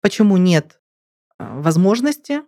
Почему 0.00 0.36
нет 0.36 0.80
э, 1.38 1.60
возможности 1.60 2.42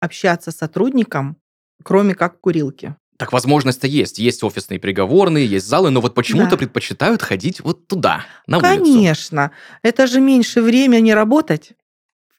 общаться 0.00 0.50
с 0.50 0.56
сотрудником, 0.56 1.36
кроме 1.82 2.14
как 2.14 2.40
курилки? 2.40 2.96
Так 3.16 3.32
возможность-то 3.32 3.86
есть. 3.86 4.18
Есть 4.18 4.42
офисные 4.42 4.78
переговорные, 4.78 5.46
есть 5.46 5.66
залы, 5.66 5.90
но 5.90 6.00
вот 6.00 6.14
почему-то 6.14 6.50
да. 6.50 6.56
предпочитают 6.56 7.22
ходить 7.22 7.60
вот 7.60 7.86
туда, 7.86 8.24
на 8.46 8.58
Конечно. 8.58 8.82
улицу. 8.82 8.94
Конечно. 8.94 9.50
Это 9.82 10.06
же 10.06 10.20
меньше 10.20 10.60
времени 10.60 11.12
работать 11.12 11.72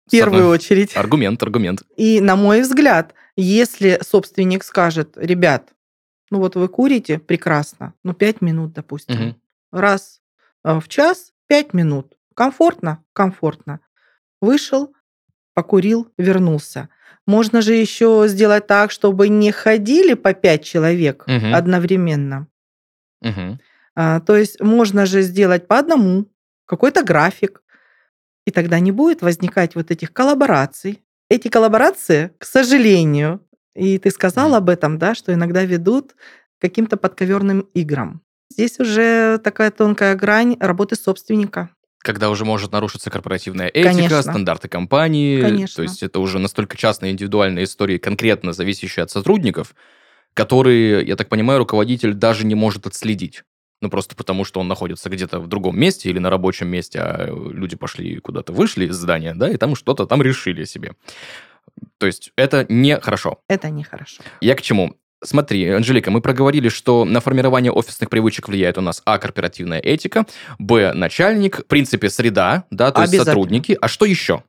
в 0.06 0.12
первую 0.12 0.50
очередь. 0.50 0.96
Аргумент, 0.96 1.42
аргумент. 1.42 1.84
И, 1.96 2.20
на 2.20 2.36
мой 2.36 2.62
взгляд, 2.62 3.14
если 3.36 4.00
собственник 4.06 4.64
скажет, 4.64 5.14
ребят, 5.16 5.70
ну 6.34 6.40
вот 6.40 6.56
вы 6.56 6.68
курите, 6.68 7.20
прекрасно, 7.20 7.94
ну 8.04 8.14
пять 8.14 8.42
минут, 8.42 8.74
допустим, 8.74 9.30
угу. 9.30 9.36
раз 9.72 10.20
э, 10.66 10.80
в 10.80 10.88
час 10.88 11.32
пять 11.46 11.74
минут, 11.74 12.18
комфортно, 12.34 13.04
комфортно. 13.14 13.82
Вышел, 14.42 14.96
покурил, 15.54 16.12
вернулся. 16.18 16.90
Можно 17.28 17.62
же 17.62 17.76
еще 17.76 18.24
сделать 18.26 18.66
так, 18.66 18.90
чтобы 18.90 19.30
не 19.30 19.52
ходили 19.52 20.16
по 20.16 20.34
пять 20.34 20.64
человек 20.64 21.24
угу. 21.28 21.54
одновременно. 21.54 22.48
Угу. 23.22 23.60
А, 23.96 24.20
то 24.22 24.36
есть 24.36 24.60
можно 24.60 25.06
же 25.06 25.22
сделать 25.22 25.68
по 25.68 25.78
одному, 25.78 26.26
какой-то 26.66 27.04
график, 27.04 27.62
и 28.48 28.50
тогда 28.50 28.80
не 28.80 28.92
будет 28.92 29.22
возникать 29.22 29.76
вот 29.76 29.92
этих 29.92 30.12
коллабораций. 30.12 31.04
Эти 31.30 31.48
коллаборации, 31.48 32.32
к 32.40 32.46
сожалению, 32.46 33.46
и 33.76 33.98
ты 33.98 34.12
сказал 34.12 34.56
об 34.56 34.70
этом, 34.70 34.98
да, 34.98 35.16
что 35.16 35.34
иногда 35.34 35.64
ведут 35.64 36.16
каким-то 36.60 36.98
подковерным 36.98 37.68
играм. 37.74 38.22
Здесь 38.52 38.80
уже 38.80 39.40
такая 39.40 39.72
тонкая 39.72 40.16
грань 40.16 40.58
работы 40.60 40.96
собственника. 40.96 41.70
Когда 42.00 42.30
уже 42.30 42.46
может 42.46 42.72
нарушиться 42.72 43.10
корпоративная 43.10 43.68
этика, 43.68 43.94
Конечно. 43.94 44.22
стандарты 44.22 44.68
компании. 44.68 45.42
Конечно. 45.42 45.78
То 45.78 45.84
есть 45.84 46.04
это 46.04 46.20
уже 46.20 46.38
настолько 46.38 46.78
частные 46.78 47.14
индивидуальные 47.14 47.64
истории, 47.64 47.98
конкретно 47.98 48.54
зависящие 48.54 49.04
от 49.04 49.10
сотрудников, 49.10 49.74
которые, 50.34 51.06
я 51.06 51.16
так 51.16 51.30
понимаю, 51.30 51.60
руководитель 51.60 52.14
даже 52.14 52.46
не 52.46 52.56
может 52.56 52.86
отследить. 52.86 53.44
Ну, 53.82 53.90
просто 53.90 54.16
потому, 54.16 54.46
что 54.46 54.60
он 54.60 54.68
находится 54.68 55.10
где-то 55.10 55.40
в 55.40 55.48
другом 55.48 55.78
месте 55.78 56.10
или 56.10 56.20
на 56.20 56.30
рабочем 56.30 56.68
месте, 56.68 57.00
а 57.00 57.28
люди 57.28 57.76
пошли 57.76 58.20
куда-то, 58.20 58.54
вышли 58.54 58.86
из 58.86 58.96
здания, 58.96 59.34
да, 59.36 59.50
и 59.50 59.58
там 59.58 59.76
что-то 59.76 60.06
там 60.06 60.22
решили 60.22 60.64
себе. 60.64 60.94
То 61.98 62.06
есть 62.06 62.32
это 62.36 62.66
нехорошо. 62.70 63.40
Это 63.48 63.70
нехорошо. 63.70 64.24
Я 64.42 64.56
к 64.56 64.62
чему? 64.62 64.96
Смотри, 65.24 65.70
Анжелика, 65.70 66.12
мы 66.12 66.22
проговорили, 66.22 66.68
что 66.68 67.06
на 67.06 67.22
формирование 67.22 67.72
офисных 67.72 68.10
привычек 68.10 68.50
влияет 68.50 68.78
у 68.78 68.82
нас 68.82 69.02
А, 69.06 69.18
корпоративная 69.18 69.80
этика, 69.80 70.26
Б, 70.60 70.94
начальник, 70.94 71.60
в 71.60 71.66
принципе, 71.66 72.10
среда, 72.10 72.66
да, 72.72 72.92
то 72.92 73.04
есть 73.04 73.16
сотрудники. 73.16 73.78
А 73.80 73.88
что 73.88 74.06
еще? 74.06 74.44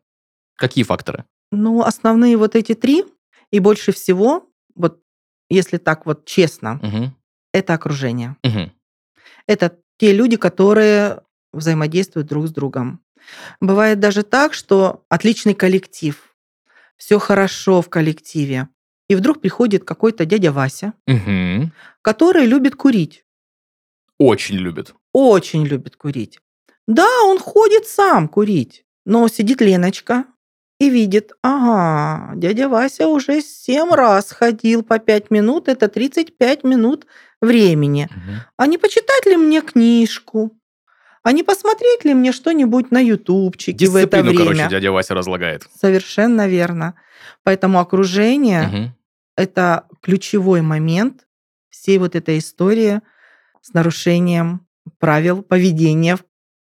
Какие 0.56 0.84
факторы? 0.84 1.24
Ну, 1.52 1.82
основные 1.82 2.36
вот 2.36 2.56
эти 2.56 2.74
три, 2.74 3.04
и 3.52 3.60
больше 3.60 3.92
всего, 3.92 4.48
вот 4.74 5.00
если 5.48 5.78
так 5.78 6.06
вот 6.06 6.24
честно, 6.24 6.80
угу. 6.82 7.12
это 7.52 7.74
окружение. 7.74 8.36
Угу. 8.42 8.72
Это 9.46 9.78
те 9.98 10.12
люди, 10.12 10.36
которые 10.36 11.20
взаимодействуют 11.52 12.26
друг 12.26 12.48
с 12.48 12.50
другом. 12.50 13.00
Бывает 13.60 14.00
даже 14.00 14.24
так, 14.24 14.54
что 14.54 15.04
отличный 15.08 15.54
коллектив, 15.54 16.33
все 16.96 17.18
хорошо 17.18 17.82
в 17.82 17.88
коллективе, 17.88 18.68
и 19.08 19.14
вдруг 19.14 19.40
приходит 19.40 19.84
какой-то 19.84 20.24
дядя 20.24 20.52
Вася, 20.52 20.94
угу. 21.06 21.70
который 22.02 22.46
любит 22.46 22.76
курить. 22.76 23.24
Очень 24.18 24.56
любит. 24.56 24.94
Очень 25.12 25.66
любит 25.66 25.96
курить. 25.96 26.40
Да, 26.86 27.08
он 27.24 27.38
ходит 27.38 27.86
сам 27.86 28.28
курить, 28.28 28.84
но 29.04 29.28
сидит 29.28 29.60
Леночка 29.60 30.24
и 30.80 30.90
видит, 30.90 31.32
ага, 31.42 32.34
дядя 32.36 32.68
Вася 32.68 33.08
уже 33.08 33.40
семь 33.40 33.92
раз 33.92 34.32
ходил 34.32 34.82
по 34.82 34.98
пять 34.98 35.30
минут, 35.30 35.68
это 35.68 35.88
35 35.88 36.64
минут 36.64 37.06
времени. 37.40 38.08
Угу. 38.10 38.32
А 38.56 38.66
не 38.66 38.78
почитать 38.78 39.26
ли 39.26 39.36
мне 39.36 39.60
книжку? 39.62 40.52
А 41.24 41.32
не 41.32 41.42
посмотреть 41.42 42.04
ли 42.04 42.12
мне 42.12 42.32
что-нибудь 42.32 42.90
на 42.90 43.00
ютубчике 43.00 43.88
в 43.88 43.96
это 43.96 44.22
время? 44.22 44.38
короче, 44.38 44.68
дядя 44.68 44.92
Вася 44.92 45.14
разлагает. 45.14 45.66
Совершенно 45.74 46.46
верно. 46.46 46.94
Поэтому 47.42 47.80
окружение 47.80 48.68
угу.– 48.68 48.94
это 49.36 49.84
ключевой 50.02 50.60
момент 50.60 51.26
всей 51.70 51.96
вот 51.96 52.14
этой 52.14 52.38
истории 52.38 53.00
с 53.62 53.72
нарушением 53.72 54.66
правил 54.98 55.42
поведения 55.42 56.16
в 56.16 56.24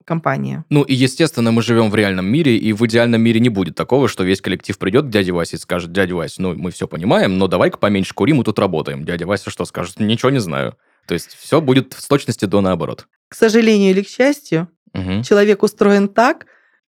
компании. 0.05 0.63
Ну 0.69 0.83
и, 0.83 0.93
естественно, 0.93 1.51
мы 1.51 1.61
живем 1.61 1.89
в 1.89 1.95
реальном 1.95 2.27
мире, 2.27 2.55
и 2.55 2.71
в 2.71 2.85
идеальном 2.85 3.21
мире 3.21 3.41
не 3.41 3.49
будет 3.49 3.75
такого, 3.75 4.07
что 4.07 4.23
весь 4.23 4.39
коллектив 4.39 4.77
придет 4.77 5.07
к 5.07 5.09
дяде 5.09 5.33
Васе 5.33 5.57
и 5.57 5.59
скажет, 5.59 5.91
дядя 5.91 6.15
Вася, 6.15 6.41
ну 6.41 6.55
мы 6.55 6.71
все 6.71 6.87
понимаем, 6.87 7.37
но 7.37 7.47
давай-ка 7.47 7.77
поменьше 7.77 8.13
курим, 8.13 8.37
мы 8.37 8.45
тут 8.45 8.59
работаем. 8.59 9.03
Дядя 9.03 9.27
Вася 9.27 9.49
что 9.49 9.65
скажет? 9.65 9.99
Ничего 9.99 10.29
не 10.29 10.39
знаю. 10.39 10.77
То 11.05 11.15
есть 11.15 11.35
все 11.37 11.59
будет 11.59 11.93
в 11.93 12.07
точности 12.07 12.45
до 12.45 12.61
наоборот. 12.61 13.07
К 13.29 13.35
сожалению 13.35 13.91
или 13.91 14.01
к 14.01 14.07
счастью, 14.07 14.69
угу. 14.93 15.23
человек 15.23 15.63
устроен 15.63 16.07
так, 16.07 16.45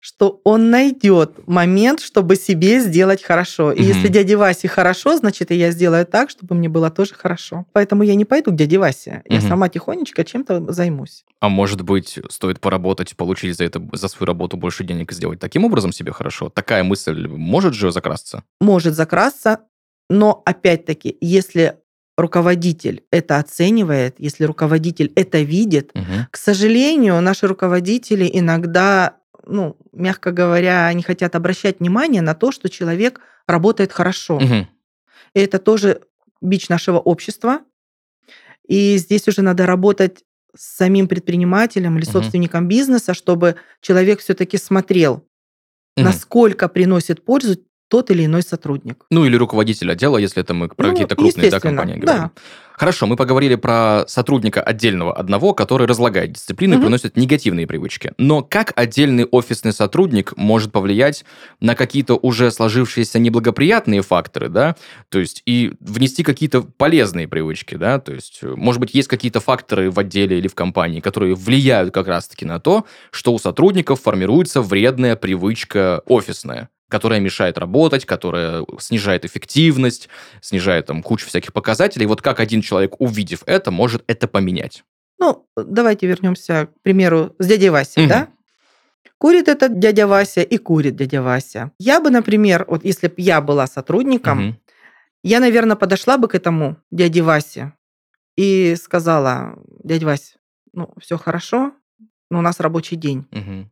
что 0.02 0.42
он 0.44 0.72
найдет 0.72 1.48
момент, 1.48 2.00
чтобы 2.02 2.36
себе 2.36 2.80
сделать 2.80 3.22
хорошо. 3.22 3.72
И 3.72 3.82
угу. 3.82 3.88
если 3.88 4.08
дяде 4.08 4.36
Васе 4.36 4.68
хорошо, 4.68 5.16
значит, 5.16 5.52
и 5.52 5.56
я 5.56 5.70
сделаю 5.70 6.08
так, 6.08 6.32
чтобы 6.32 6.56
мне 6.56 6.70
было 6.70 6.90
тоже 6.90 7.14
хорошо. 7.14 7.68
Поэтому 7.72 8.02
я 8.02 8.16
не 8.16 8.26
пойду 8.26 8.52
к 8.52 8.56
дяде 8.56 8.80
Васе. 8.80 9.22
Я 9.26 9.38
угу. 9.38 9.48
сама 9.48 9.70
тихонечко 9.70 10.24
чем-то 10.26 10.74
займусь. 10.74 11.24
А 11.40 11.50
может 11.50 11.84
быть, 11.84 12.18
стоит 12.30 12.60
поработать, 12.60 13.16
получить 13.16 13.56
за 13.56 13.66
это 13.66 13.82
за 13.94 14.08
свою 14.08 14.26
работу 14.26 14.58
больше 14.58 14.84
денег 14.84 15.12
и 15.12 15.16
сделать 15.16 15.40
таким 15.40 15.66
образом 15.66 15.94
себе 15.94 16.12
хорошо? 16.12 16.50
Такая 16.50 16.84
мысль 16.84 17.28
может 17.28 17.76
же 17.76 17.92
закрасться? 17.92 18.44
Может 18.60 18.96
закрасться, 18.96 19.60
но 20.10 20.42
опять-таки, 20.46 21.16
если 21.22 21.78
руководитель 22.22 23.04
это 23.12 23.38
оценивает, 23.38 24.16
если 24.18 24.46
руководитель 24.46 25.12
это 25.16 25.42
видит, 25.42 25.92
угу. 25.94 26.28
к 26.30 26.38
сожалению, 26.38 27.20
наши 27.22 27.48
руководители 27.48 28.30
иногда 28.32 29.18
ну, 29.46 29.78
мягко 29.92 30.32
говоря, 30.32 30.92
не 30.94 31.04
хотят 31.04 31.36
обращать 31.36 31.80
внимание 31.80 32.22
на 32.22 32.36
то, 32.36 32.52
что 32.52 32.70
человек 32.70 33.22
работает 33.48 33.92
хорошо. 33.92 34.38
Угу. 34.38 34.68
И 35.34 35.40
это 35.40 35.60
тоже 35.60 36.02
бич 36.42 36.70
нашего 36.70 37.00
общества. 37.00 37.60
И 38.68 38.98
здесь 38.98 39.28
уже 39.28 39.42
надо 39.42 39.66
работать 39.66 40.24
с 40.56 40.78
самим 40.78 41.08
предпринимателем 41.08 41.98
или 41.98 42.06
собственником 42.06 42.64
угу. 42.64 42.70
бизнеса, 42.70 43.14
чтобы 43.14 43.56
человек 43.82 44.20
все-таки 44.20 44.58
смотрел, 44.58 45.14
угу. 45.14 45.26
насколько 46.06 46.68
приносит 46.68 47.24
пользу 47.24 47.58
тот 47.92 48.10
или 48.10 48.26
иной 48.26 48.42
сотрудник. 48.42 49.06
Ну, 49.12 49.26
или 49.26 49.36
руководитель 49.36 49.92
отдела, 49.92 50.18
если 50.18 50.42
это 50.42 50.54
мы 50.54 50.70
про 50.70 50.88
ну, 50.88 50.92
какие-то 50.94 51.18
крупные 51.18 51.52
да, 51.52 51.60
компании 51.60 51.98
говорим. 51.98 52.24
Да. 52.24 52.32
Хорошо, 52.78 53.06
мы 53.06 53.18
поговорили 53.18 53.56
про 53.56 54.06
сотрудника 54.08 54.62
отдельного 54.62 55.14
одного, 55.14 55.54
который 55.54 55.86
разлагает 55.86 56.32
дисциплины 56.32 56.78
угу. 56.78 56.84
приносит 56.84 57.18
негативные 57.18 57.68
привычки. 57.68 58.14
Но 58.18 58.44
как 58.44 58.72
отдельный 58.78 59.26
офисный 59.26 59.74
сотрудник 59.74 60.36
может 60.38 60.72
повлиять 60.72 61.26
на 61.60 61.76
какие-то 61.76 62.16
уже 62.16 62.50
сложившиеся 62.50 63.20
неблагоприятные 63.20 64.02
факторы, 64.02 64.48
да, 64.48 64.78
то 65.10 65.20
есть 65.20 65.44
и 65.46 65.74
внести 65.82 66.24
какие-то 66.24 66.62
полезные 66.62 67.28
привычки, 67.28 67.76
да, 67.76 68.00
то 68.00 68.14
есть, 68.14 68.42
может 68.42 68.80
быть, 68.80 68.96
есть 68.96 69.10
какие-то 69.10 69.42
факторы 69.42 69.92
в 69.92 70.00
отделе 70.00 70.40
или 70.40 70.48
в 70.48 70.56
компании, 70.56 71.02
которые 71.02 71.36
влияют 71.36 71.94
как 71.94 72.08
раз-таки 72.08 72.46
на 72.46 72.60
то, 72.60 72.86
что 73.12 73.34
у 73.34 73.38
сотрудников 73.38 74.02
формируется 74.02 74.62
вредная 74.62 75.18
привычка 75.18 76.02
офисная 76.06 76.70
которая 76.92 77.22
мешает 77.22 77.58
работать, 77.58 78.06
которая 78.06 78.66
снижает 78.78 79.26
эффективность, 79.26 80.10
снижает 80.42 80.86
там 80.86 81.02
кучу 81.02 81.26
всяких 81.26 81.54
показателей. 81.54 82.06
Вот 82.06 82.22
как 82.22 82.40
один 82.40 82.62
человек, 82.62 83.00
увидев 83.00 83.42
это, 83.48 83.72
может 83.72 84.04
это 84.08 84.28
поменять? 84.28 84.84
Ну, 85.18 85.48
давайте 85.56 86.06
вернемся, 86.06 86.68
к 86.68 86.82
примеру, 86.82 87.34
с 87.40 87.48
дядей 87.48 87.70
Васей, 87.70 88.04
угу. 88.04 88.10
да? 88.10 88.28
Курит 89.18 89.48
этот 89.48 89.80
дядя 89.80 90.08
Вася 90.08 90.42
и 90.42 90.58
курит 90.58 90.96
дядя 90.96 91.22
Вася. 91.22 91.72
Я 91.80 92.02
бы, 92.02 92.10
например, 92.10 92.66
вот 92.68 92.84
если 92.84 93.08
бы 93.08 93.14
я 93.18 93.40
была 93.40 93.68
сотрудником, 93.68 94.50
угу. 94.50 94.58
я, 95.24 95.40
наверное, 95.40 95.76
подошла 95.76 96.18
бы 96.18 96.28
к 96.28 96.36
этому 96.36 96.78
дяде 96.92 97.22
Васе 97.22 97.74
и 98.36 98.76
сказала, 98.76 99.58
дядя 99.84 100.08
Вась, 100.08 100.36
ну, 100.74 100.94
все 101.00 101.18
хорошо, 101.18 101.72
но 102.30 102.40
у 102.40 102.42
нас 102.42 102.60
рабочий 102.60 102.98
день. 102.98 103.28
Угу 103.32 103.70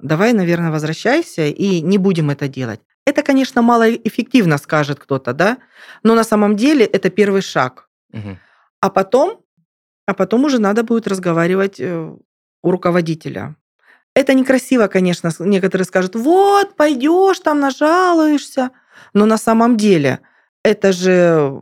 давай, 0.00 0.32
наверное, 0.32 0.70
возвращайся 0.70 1.46
и 1.46 1.80
не 1.80 1.98
будем 1.98 2.30
это 2.30 2.48
делать. 2.48 2.80
Это, 3.06 3.22
конечно, 3.22 3.62
малоэффективно, 3.62 4.58
скажет 4.58 4.98
кто-то, 4.98 5.32
да, 5.32 5.58
но 6.02 6.14
на 6.14 6.24
самом 6.24 6.56
деле 6.56 6.84
это 6.84 7.10
первый 7.10 7.42
шаг. 7.42 7.88
Угу. 8.12 8.38
А 8.80 8.90
потом, 8.90 9.40
а 10.06 10.14
потом 10.14 10.44
уже 10.44 10.58
надо 10.58 10.82
будет 10.82 11.06
разговаривать 11.06 11.80
э, 11.80 12.14
у 12.62 12.70
руководителя. 12.70 13.56
Это 14.14 14.32
некрасиво, 14.32 14.86
конечно. 14.86 15.30
Некоторые 15.40 15.84
скажут, 15.84 16.14
вот, 16.14 16.76
пойдешь 16.76 17.40
там, 17.40 17.60
нажалуешься. 17.60 18.70
Но 19.12 19.26
на 19.26 19.38
самом 19.38 19.76
деле 19.76 20.20
это 20.62 20.92
же 20.92 21.60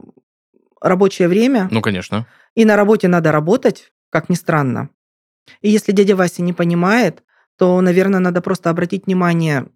рабочее 0.80 1.28
время. 1.28 1.68
Ну, 1.70 1.80
конечно. 1.80 2.26
И 2.54 2.64
на 2.64 2.76
работе 2.76 3.08
надо 3.08 3.32
работать, 3.32 3.92
как 4.10 4.28
ни 4.28 4.34
странно. 4.34 4.90
И 5.60 5.70
если 5.70 5.92
дядя 5.92 6.14
Вася 6.14 6.42
не 6.42 6.52
понимает, 6.52 7.22
то, 7.62 7.80
наверное, 7.80 8.18
надо 8.18 8.40
просто 8.40 8.70
обратить 8.70 9.06
внимание 9.06 9.68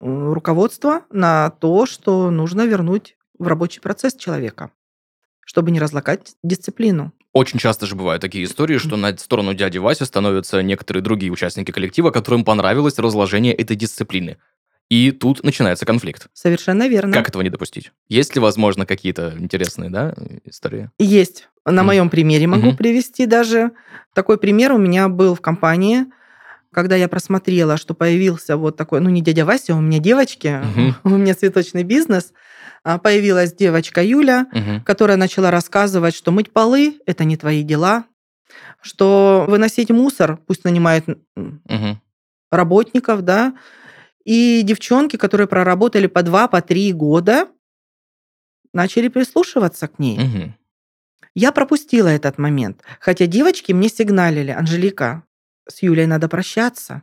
руководства 0.00 1.06
на 1.10 1.48
то, 1.48 1.86
что 1.86 2.30
нужно 2.30 2.66
вернуть 2.66 3.16
в 3.38 3.46
рабочий 3.46 3.80
процесс 3.80 4.14
человека. 4.14 4.70
чтобы 5.46 5.70
не 5.70 5.80
разлокать 5.80 6.34
дисциплину. 6.42 7.12
Очень 7.32 7.58
часто 7.58 7.86
же 7.86 7.94
бывают 7.94 8.20
такие 8.20 8.44
истории, 8.44 8.76
что 8.76 8.96
на 8.96 9.16
сторону 9.16 9.54
дяди 9.54 9.78
Васи 9.78 10.04
становятся 10.04 10.62
некоторые 10.62 11.02
другие 11.02 11.32
участники 11.32 11.70
коллектива, 11.70 12.10
которым 12.10 12.44
понравилось 12.44 12.98
разложение 12.98 13.54
этой 13.54 13.76
дисциплины. 13.76 14.36
И 14.90 15.10
тут 15.10 15.42
начинается 15.42 15.86
конфликт. 15.86 16.28
Совершенно 16.34 16.86
верно. 16.86 17.14
Как 17.14 17.30
этого 17.30 17.40
не 17.40 17.48
допустить? 17.48 17.92
Есть 18.08 18.34
ли, 18.34 18.42
возможно, 18.42 18.84
какие-то 18.84 19.34
интересные 19.38 19.88
да, 19.88 20.14
истории? 20.44 20.90
Есть. 20.98 21.48
На 21.64 21.80
mm. 21.80 21.84
моем 21.84 22.10
примере 22.10 22.46
могу 22.46 22.72
mm-hmm. 22.72 22.76
привести 22.76 23.24
даже. 23.24 23.72
Такой 24.12 24.36
пример 24.36 24.72
у 24.72 24.78
меня 24.78 25.08
был 25.08 25.34
в 25.34 25.40
компании, 25.40 26.04
когда 26.74 26.96
я 26.96 27.08
просмотрела, 27.08 27.78
что 27.78 27.94
появился 27.94 28.56
вот 28.56 28.76
такой, 28.76 29.00
ну 29.00 29.08
не 29.08 29.22
дядя 29.22 29.46
Вася, 29.46 29.74
у 29.74 29.80
меня 29.80 29.98
девочки, 29.98 30.48
mm-hmm. 30.48 30.94
у 31.04 31.10
меня 31.10 31.34
цветочный 31.34 31.84
бизнес– 31.84 32.32
а, 32.84 32.98
появилась 32.98 33.54
девочка 33.54 34.02
Юля, 34.02 34.46
угу. 34.52 34.84
которая 34.84 35.16
начала 35.16 35.50
рассказывать, 35.50 36.14
что 36.14 36.30
мыть 36.32 36.52
полы– 36.52 37.00
это 37.06 37.24
не 37.24 37.38
твои 37.38 37.62
дела, 37.62 38.04
что 38.82 39.46
выносить 39.48 39.90
мусор, 39.90 40.36
пусть 40.46 40.64
нанимают 40.64 41.08
угу. 41.08 41.98
работников, 42.50 43.22
да, 43.22 43.54
и 44.24 44.60
девчонки, 44.62 45.16
которые 45.16 45.46
проработали 45.46 46.06
по 46.06 46.22
два, 46.22 46.46
по 46.46 46.60
три 46.60 46.92
года, 46.92 47.48
начали 48.74 49.08
прислушиваться 49.08 49.88
к 49.88 49.98
ней. 49.98 50.18
Угу. 50.18 50.54
Я 51.36 51.52
пропустила 51.52 52.08
этот 52.08 52.36
момент, 52.36 52.82
хотя 53.00 53.26
девочки 53.26 53.72
мне 53.72 53.88
сигналили, 53.88 54.50
Анжелика, 54.50 55.24
с 55.68 55.82
Юлей 55.82 56.06
надо 56.06 56.28
прощаться. 56.28 57.02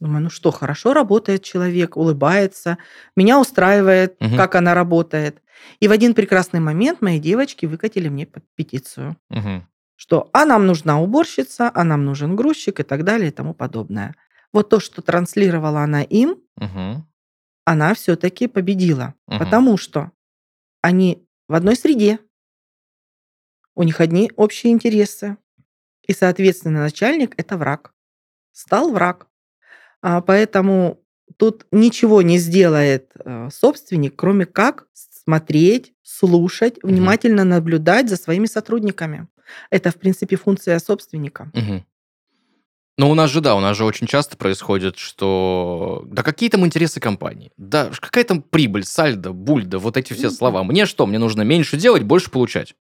Думаю, 0.00 0.24
ну 0.24 0.30
что, 0.30 0.50
хорошо 0.50 0.92
работает 0.92 1.42
человек, 1.42 1.96
улыбается, 1.96 2.76
меня 3.16 3.40
устраивает, 3.40 4.16
угу. 4.20 4.36
как 4.36 4.54
она 4.54 4.74
работает. 4.74 5.42
И 5.80 5.88
в 5.88 5.92
один 5.92 6.14
прекрасный 6.14 6.60
момент 6.60 7.00
мои 7.00 7.18
девочки 7.18 7.64
выкатили 7.64 8.08
мне 8.08 8.26
петицию, 8.56 9.16
угу. 9.30 9.66
что 9.96 10.28
а 10.32 10.44
нам 10.44 10.66
нужна 10.66 11.00
уборщица, 11.00 11.70
а 11.74 11.84
нам 11.84 12.04
нужен 12.04 12.36
грузчик 12.36 12.80
и 12.80 12.82
так 12.82 13.04
далее 13.04 13.28
и 13.28 13.32
тому 13.32 13.54
подобное. 13.54 14.14
Вот 14.52 14.68
то, 14.68 14.80
что 14.80 15.00
транслировала 15.00 15.80
она 15.80 16.02
им, 16.02 16.36
угу. 16.56 17.06
она 17.64 17.94
все-таки 17.94 18.48
победила, 18.48 19.14
угу. 19.26 19.38
потому 19.38 19.78
что 19.78 20.12
они 20.82 21.26
в 21.48 21.54
одной 21.54 21.74
среде, 21.74 22.18
у 23.74 23.82
них 23.82 24.00
одни 24.00 24.30
общие 24.36 24.72
интересы, 24.72 25.36
и, 26.06 26.12
соответственно, 26.12 26.80
начальник 26.80 27.34
это 27.36 27.56
враг. 27.56 27.92
Стал 28.52 28.90
враг. 28.90 29.26
А, 30.02 30.20
поэтому 30.20 31.00
тут 31.36 31.66
ничего 31.72 32.22
не 32.22 32.38
сделает 32.38 33.10
э, 33.24 33.48
собственник, 33.52 34.16
кроме 34.16 34.46
как 34.46 34.86
смотреть, 34.94 35.92
слушать, 36.02 36.78
внимательно 36.82 37.42
угу. 37.42 37.50
наблюдать 37.50 38.08
за 38.08 38.16
своими 38.16 38.46
сотрудниками. 38.46 39.26
Это, 39.70 39.90
в 39.90 39.96
принципе, 39.96 40.36
функция 40.36 40.78
собственника. 40.78 41.50
Угу. 41.52 41.84
Но 42.98 43.10
у 43.10 43.14
нас 43.14 43.30
же, 43.30 43.40
да, 43.42 43.54
у 43.56 43.60
нас 43.60 43.76
же 43.76 43.84
очень 43.84 44.06
часто 44.06 44.36
происходит, 44.36 44.96
что... 44.96 46.04
Да 46.06 46.22
какие 46.22 46.48
там 46.48 46.64
интересы 46.64 46.98
компании? 46.98 47.52
Да 47.58 47.90
какая 48.00 48.24
там 48.24 48.40
прибыль, 48.40 48.84
сальдо, 48.84 49.32
бульда, 49.32 49.78
вот 49.78 49.98
эти 49.98 50.14
все 50.14 50.30
слова. 50.30 50.64
Мне 50.64 50.86
что, 50.86 51.06
мне 51.06 51.18
нужно 51.18 51.42
меньше 51.42 51.76
делать, 51.76 52.04
больше 52.04 52.30
получать? 52.30 52.74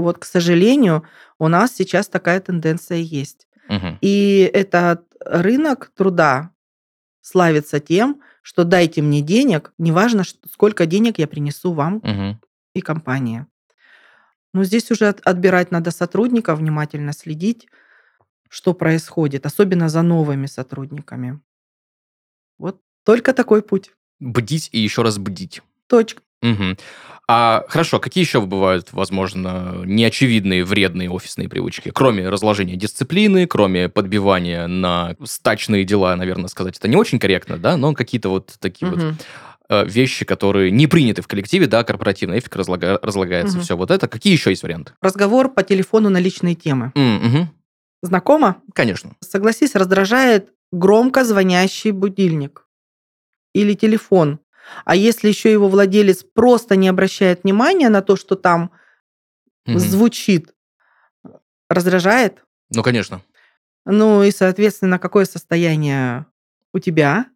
Вот, 0.00 0.18
к 0.18 0.24
сожалению, 0.24 1.04
у 1.38 1.48
нас 1.48 1.74
сейчас 1.74 2.08
такая 2.08 2.40
тенденция 2.40 2.98
есть. 2.98 3.46
Угу. 3.68 3.98
И 4.00 4.50
этот 4.52 5.04
рынок 5.24 5.92
труда, 5.94 6.50
славится 7.20 7.80
тем, 7.80 8.20
что 8.42 8.64
дайте 8.64 9.02
мне 9.02 9.20
денег, 9.20 9.72
неважно, 9.78 10.24
сколько 10.50 10.86
денег 10.86 11.18
я 11.18 11.28
принесу 11.28 11.72
вам 11.72 11.96
угу. 11.96 12.40
и 12.74 12.80
компании. 12.80 13.46
Но 14.52 14.64
здесь 14.64 14.90
уже 14.90 15.08
отбирать 15.08 15.70
надо 15.70 15.90
сотрудников, 15.90 16.58
внимательно 16.58 17.12
следить, 17.12 17.68
что 18.48 18.74
происходит, 18.74 19.46
особенно 19.46 19.88
за 19.88 20.02
новыми 20.02 20.46
сотрудниками. 20.46 21.40
Вот 22.58 22.80
только 23.04 23.32
такой 23.32 23.62
путь. 23.62 23.92
Бдить 24.18 24.68
и 24.72 24.80
еще 24.80 25.02
раз 25.02 25.18
бдить. 25.18 25.62
Точка. 25.86 26.22
Угу. 26.42 26.76
А 27.32 27.64
хорошо, 27.68 28.00
какие 28.00 28.24
еще 28.24 28.40
бывают, 28.40 28.88
возможно, 28.92 29.82
неочевидные 29.84 30.64
вредные 30.64 31.08
офисные 31.08 31.48
привычки, 31.48 31.92
кроме 31.94 32.28
разложения 32.28 32.74
дисциплины, 32.74 33.46
кроме 33.46 33.88
подбивания 33.88 34.66
на 34.66 35.14
стачные 35.22 35.84
дела, 35.84 36.16
наверное, 36.16 36.48
сказать 36.48 36.76
это 36.76 36.88
не 36.88 36.96
очень 36.96 37.20
корректно, 37.20 37.56
да, 37.56 37.76
но 37.76 37.94
какие-то 37.94 38.30
вот 38.30 38.56
такие 38.58 38.90
угу. 38.90 39.00
вот 39.00 39.14
э, 39.68 39.84
вещи, 39.86 40.24
которые 40.24 40.72
не 40.72 40.88
приняты 40.88 41.22
в 41.22 41.28
коллективе, 41.28 41.68
да, 41.68 41.84
корпоративный 41.84 42.40
эффект 42.40 42.56
разлага, 42.56 42.98
разлагается, 43.00 43.58
угу. 43.58 43.64
все 43.64 43.76
вот 43.76 43.92
это. 43.92 44.08
Какие 44.08 44.32
еще 44.32 44.50
есть 44.50 44.64
варианты? 44.64 44.94
Разговор 45.00 45.50
по 45.50 45.62
телефону 45.62 46.10
на 46.10 46.18
личные 46.18 46.56
темы. 46.56 46.92
Угу. 46.96 47.48
Знакомо? 48.02 48.56
Конечно. 48.74 49.12
Согласись, 49.20 49.76
раздражает 49.76 50.50
громко 50.72 51.24
звонящий 51.24 51.92
будильник 51.92 52.66
или 53.54 53.74
телефон 53.74 54.40
а 54.84 54.94
если 54.96 55.28
еще 55.28 55.50
его 55.50 55.68
владелец 55.68 56.24
просто 56.24 56.76
не 56.76 56.88
обращает 56.88 57.44
внимания 57.44 57.88
на 57.88 58.02
то, 58.02 58.16
что 58.16 58.36
там 58.36 58.70
угу. 59.66 59.78
звучит, 59.78 60.54
раздражает? 61.68 62.44
Ну, 62.70 62.82
конечно. 62.82 63.22
Ну 63.84 64.22
и, 64.22 64.30
соответственно, 64.30 64.98
какое 64.98 65.24
состояние 65.24 66.26
у 66.72 66.78
тебя, 66.78 67.26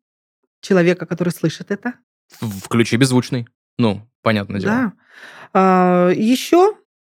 человека, 0.60 1.06
который 1.06 1.30
слышит 1.30 1.70
это? 1.70 1.94
Включи 2.28 2.96
беззвучный. 2.96 3.46
Ну, 3.78 4.08
понятное 4.22 4.60
дело. 4.60 4.72
Да. 4.72 4.92
А, 5.52 6.10
еще, 6.10 6.76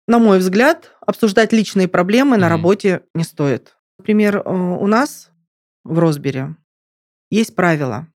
на 0.07 0.19
мой 0.19 0.39
взгляд, 0.39 0.93
обсуждать 1.01 1.53
личные 1.53 1.89
проблемы 1.89 2.37
mm 2.37 2.41
на 2.41 2.49
работе 2.49 3.03
не 3.15 3.25
стоит. 3.25 3.77
Например, 3.99 4.39
э, 4.39 4.51
у 4.51 4.87
нас 4.87 5.31
в 5.85 5.99
Росбере 5.99 6.57
есть 7.31 7.55
правило 7.55 8.09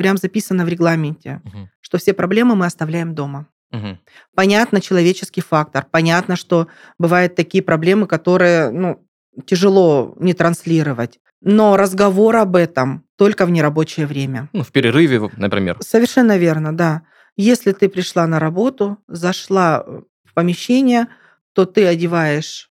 прям 0.00 0.16
записано 0.16 0.64
в 0.64 0.68
регламенте, 0.68 1.42
угу. 1.44 1.68
что 1.82 1.98
все 1.98 2.14
проблемы 2.14 2.56
мы 2.56 2.64
оставляем 2.64 3.14
дома. 3.14 3.46
Угу. 3.70 3.98
Понятно 4.34 4.80
человеческий 4.80 5.42
фактор, 5.42 5.84
понятно, 5.90 6.36
что 6.36 6.68
бывают 6.98 7.34
такие 7.34 7.62
проблемы, 7.62 8.06
которые 8.06 8.70
ну, 8.70 9.06
тяжело 9.44 10.14
не 10.18 10.32
транслировать. 10.32 11.20
Но 11.42 11.76
разговор 11.76 12.36
об 12.36 12.56
этом 12.56 13.04
только 13.16 13.44
в 13.44 13.50
нерабочее 13.50 14.06
время. 14.06 14.48
Ну, 14.54 14.62
в 14.62 14.72
перерыве, 14.72 15.30
например. 15.36 15.76
Совершенно 15.80 16.38
верно, 16.38 16.74
да. 16.74 17.02
Если 17.36 17.72
ты 17.72 17.90
пришла 17.90 18.26
на 18.26 18.38
работу, 18.38 18.96
зашла 19.06 19.84
в 20.24 20.32
помещение, 20.32 21.08
то 21.52 21.66
ты 21.66 21.84
одеваешь 21.84 22.70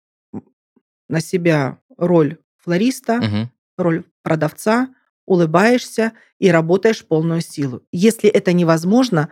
на 1.07 1.21
себя 1.21 1.77
роль 1.97 2.35
флориста, 2.57 3.19
угу. 3.19 3.49
роль 3.77 4.03
продавца, 4.23 4.89
улыбаешься 5.25 6.13
и 6.39 6.49
работаешь 6.49 7.05
полную 7.05 7.41
силу. 7.41 7.83
Если 7.91 8.29
это 8.29 8.53
невозможно, 8.53 9.29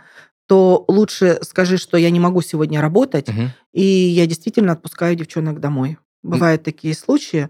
то 0.47 0.84
лучше 0.88 1.39
скажи, 1.43 1.77
что 1.77 1.97
я 1.97 2.10
не 2.10 2.19
могу 2.19 2.41
сегодня 2.41 2.82
работать, 2.82 3.30
угу. 3.30 3.43
и 3.73 3.82
я 3.84 4.25
действительно 4.25 4.73
отпускаю 4.73 5.15
девчонок 5.15 5.60
домой. 5.60 5.97
Бывают 6.23 6.62
mm. 6.62 6.65
такие 6.65 6.93
случаи, 6.93 7.49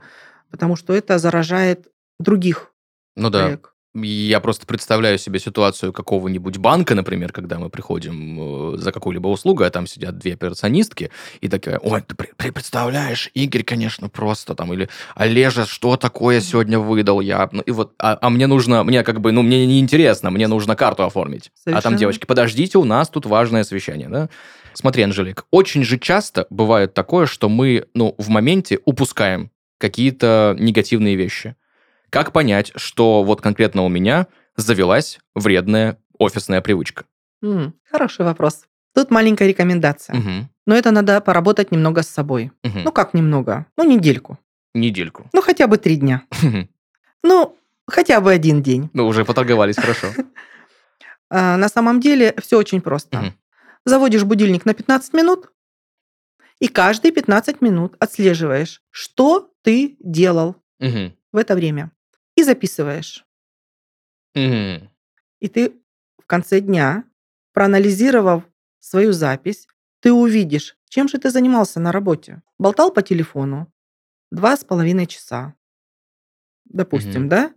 потому 0.50 0.76
что 0.76 0.94
это 0.94 1.20
заражает 1.20 1.88
других. 2.20 2.74
Ну 3.16 3.30
коллег. 3.32 3.76
Я 3.94 4.40
просто 4.40 4.66
представляю 4.66 5.18
себе 5.18 5.38
ситуацию 5.38 5.92
какого-нибудь 5.92 6.58
банка, 6.58 6.96
например, 6.96 7.34
когда 7.34 7.60
мы 7.60 7.70
приходим 7.70 8.76
э, 8.76 8.78
за 8.78 8.94
какую-либо 8.94 9.28
услугу, 9.28 9.64
а 9.64 9.70
там 9.70 9.86
сидят 9.86 10.18
две 10.18 10.34
операционистки, 10.34 11.12
и 11.42 11.50
такая, 11.50 11.78
ой, 11.78 12.02
ты 12.02 12.16
представляешь, 12.54 13.30
Игорь, 13.34 13.64
конечно, 13.64 14.08
просто 14.08 14.56
там, 14.56 14.72
или 14.72 14.88
Олежа, 15.16 15.66
что 15.66 15.98
такое 15.98 16.40
сегодня 16.40 16.80
выдал 16.80 17.20
я? 17.20 17.50
Ну, 17.52 17.62
и 17.64 17.72
вот, 17.72 17.94
а, 18.00 18.18
а 18.22 18.30
мне 18.30 18.48
нужно, 18.48 18.86
мне 18.86 19.04
как 19.04 19.20
бы, 19.20 19.34
ну, 19.34 19.42
мне 19.42 19.66
не 19.66 19.82
интересно, 19.82 20.32
мне 20.32 20.48
нужно 20.48 20.78
карту 20.78 21.04
оформить. 21.04 21.52
Совершенно. 21.54 21.80
А 21.80 21.82
там 21.82 21.98
девочки, 21.98 22.26
подождите, 22.26 22.78
у 22.78 22.86
нас 22.86 23.10
тут 23.10 23.26
важное 23.26 23.66
совещание, 23.66 24.08
да? 24.08 24.30
Смотри, 24.74 25.04
Анжелик, 25.04 25.46
очень 25.52 25.84
же 25.84 26.00
часто 26.00 26.48
бывает 26.50 26.94
такое, 26.94 27.26
что 27.26 27.50
мы, 27.50 27.88
ну, 27.94 28.16
в 28.18 28.30
моменте 28.30 28.80
упускаем 28.86 29.52
какие-то 29.78 30.56
негативные 30.58 31.16
вещи. 31.16 31.56
Как 32.12 32.34
понять, 32.34 32.74
что 32.76 33.24
вот 33.24 33.40
конкретно 33.40 33.84
у 33.84 33.88
меня 33.88 34.28
завелась 34.58 35.18
вредная 35.34 35.98
офисная 36.20 36.60
привычка? 36.60 37.06
Mm, 37.42 37.72
хороший 37.90 38.26
вопрос. 38.26 38.66
Тут 38.94 39.12
маленькая 39.12 39.48
рекомендация. 39.48 40.20
Угу. 40.20 40.50
Но 40.66 40.76
это 40.76 40.92
надо 40.92 41.22
поработать 41.22 41.72
немного 41.72 42.04
с 42.04 42.10
собой. 42.10 42.52
Угу. 42.66 42.80
Ну 42.84 42.92
как 42.92 43.14
немного? 43.14 43.66
Ну 43.78 43.86
недельку. 43.86 44.38
Недельку. 44.74 45.30
Ну 45.32 45.42
хотя 45.42 45.68
бы 45.68 45.78
три 45.78 45.96
дня. 45.96 46.24
Ну 47.24 47.58
хотя 47.88 48.20
бы 48.20 48.34
один 48.34 48.62
день. 48.62 48.90
Ну 48.94 49.08
уже 49.08 49.24
поторговались 49.26 49.78
хорошо. 49.78 50.08
А, 51.34 51.56
на 51.56 51.70
самом 51.70 52.02
деле 52.02 52.36
все 52.42 52.58
очень 52.58 52.82
просто. 52.82 53.34
Заводишь 53.86 54.26
будильник 54.26 54.66
на 54.66 54.74
15 54.74 55.14
минут, 55.14 55.50
и 56.60 56.68
каждые 56.68 57.14
15 57.14 57.62
минут 57.62 57.96
отслеживаешь, 58.00 58.82
что 58.90 59.50
ты 59.62 59.96
делал 60.02 60.58
в 60.80 61.38
это 61.38 61.56
время 61.56 61.90
и 62.42 62.44
записываешь. 62.44 63.26
Угу. 64.36 64.90
И 65.40 65.48
ты 65.48 65.74
в 66.18 66.26
конце 66.26 66.60
дня, 66.60 67.04
проанализировав 67.54 68.44
свою 68.80 69.14
запись, 69.14 69.68
ты 70.00 70.12
увидишь, 70.12 70.78
чем 70.90 71.08
же 71.08 71.18
ты 71.18 71.30
занимался 71.30 71.80
на 71.80 71.92
работе? 71.92 72.42
Болтал 72.58 72.92
по 72.92 73.02
телефону 73.02 73.72
два 74.32 74.58
с 74.58 74.64
половиной 74.64 75.08
часа, 75.08 75.54
допустим, 76.66 77.24
угу. 77.24 77.30
да? 77.30 77.54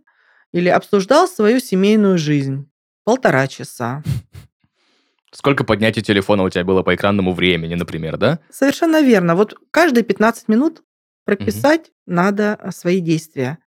Или 0.51 0.69
обсуждал 0.69 1.27
свою 1.27 1.59
семейную 1.59 2.17
жизнь 2.17 2.69
полтора 3.03 3.47
часа. 3.47 4.03
Сколько 5.31 5.65
поднятий 5.65 6.01
телефона 6.01 6.43
у 6.43 6.49
тебя 6.49 6.63
было 6.63 6.81
по 6.81 6.95
экранному 6.95 7.33
времени, 7.33 7.75
например, 7.75 8.17
да? 8.17 8.39
Совершенно 8.49 9.01
верно. 9.01 9.35
Вот 9.35 9.53
каждые 9.71 10.03
15 10.03 10.47
минут 10.47 10.81
прописать 11.25 11.81
угу. 11.81 11.89
надо 12.05 12.55
а, 12.55 12.71
свои 12.71 13.01
действия. 13.01 13.57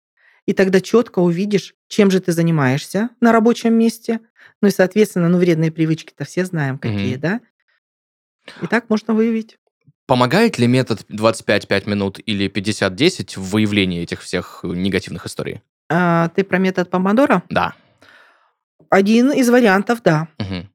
И 0.49 0.55
тогда 0.55 0.81
четко 0.81 1.19
увидишь, 1.19 1.75
чем 1.89 2.11
же 2.11 2.21
ты 2.21 2.33
занимаешься 2.33 3.11
на 3.21 3.33
рабочем 3.33 3.75
месте. 3.75 4.21
Ну 4.63 4.69
и, 4.69 4.71
соответственно, 4.71 5.29
ну, 5.29 5.37
вредные 5.37 5.71
привычки-то 5.71 6.25
все 6.25 6.47
знаем, 6.47 6.79
какие, 6.79 7.17
угу. 7.17 7.21
да? 7.21 7.41
И 8.63 8.67
так 8.67 8.89
можно 8.89 9.13
выявить. 9.13 9.59
Помогает 10.07 10.59
ли 10.59 10.67
метод 10.67 11.05
25-5 11.11 11.91
минут 11.91 12.19
или 12.25 12.49
50-10 12.49 13.39
в 13.39 13.51
выявлении 13.51 14.03
этих 14.03 14.23
всех 14.23 14.61
негативных 14.63 15.27
историй? 15.27 15.61
А, 15.91 16.31
ты 16.31 16.45
про 16.45 16.57
метод 16.57 16.89
Помодора? 16.89 17.43
Да. 17.51 17.75
Один 18.89 19.31
из 19.31 19.51
вариантов, 19.51 20.01
да. 20.03 20.29
Угу. 20.39 20.67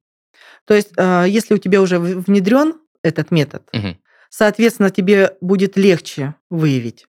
То 0.65 0.75
есть, 0.75 0.91
а, 0.97 1.23
если 1.23 1.55
у 1.55 1.57
тебя 1.57 1.81
уже 1.81 1.97
внедрен 1.97 2.75
этот 3.01 3.31
метод, 3.31 3.67
угу. 3.73 3.97
соответственно, 4.29 4.91
тебе 4.91 5.35
будет 5.41 5.77
легче 5.77 6.35
выявить. 6.51 7.07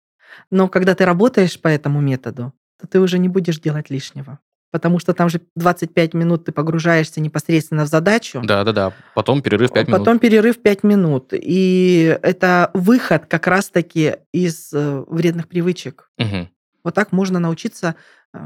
Но 0.50 0.68
когда 0.68 0.94
ты 0.94 1.04
работаешь 1.04 1.60
по 1.60 1.68
этому 1.68 2.00
методу, 2.00 2.52
то 2.80 2.86
ты 2.86 3.00
уже 3.00 3.18
не 3.18 3.28
будешь 3.28 3.60
делать 3.60 3.90
лишнего. 3.90 4.38
Потому 4.70 4.98
что 4.98 5.14
там 5.14 5.28
же 5.28 5.40
25 5.54 6.14
минут 6.14 6.46
ты 6.46 6.52
погружаешься 6.52 7.20
непосредственно 7.20 7.84
в 7.84 7.86
задачу. 7.86 8.42
Да, 8.44 8.64
да, 8.64 8.72
да. 8.72 8.92
Потом 9.14 9.40
перерыв 9.40 9.72
5 9.72 9.86
минут. 9.86 10.00
Потом 10.00 10.18
перерыв 10.18 10.60
5 10.60 10.82
минут. 10.82 11.28
И 11.32 12.18
это 12.22 12.72
выход 12.74 13.26
как 13.26 13.46
раз-таки 13.46 14.16
из 14.32 14.72
э, 14.72 15.04
вредных 15.06 15.46
привычек. 15.46 16.10
Угу. 16.18 16.48
Вот 16.82 16.94
так 16.94 17.12
можно 17.12 17.38
научиться 17.38 17.94
э, 18.32 18.38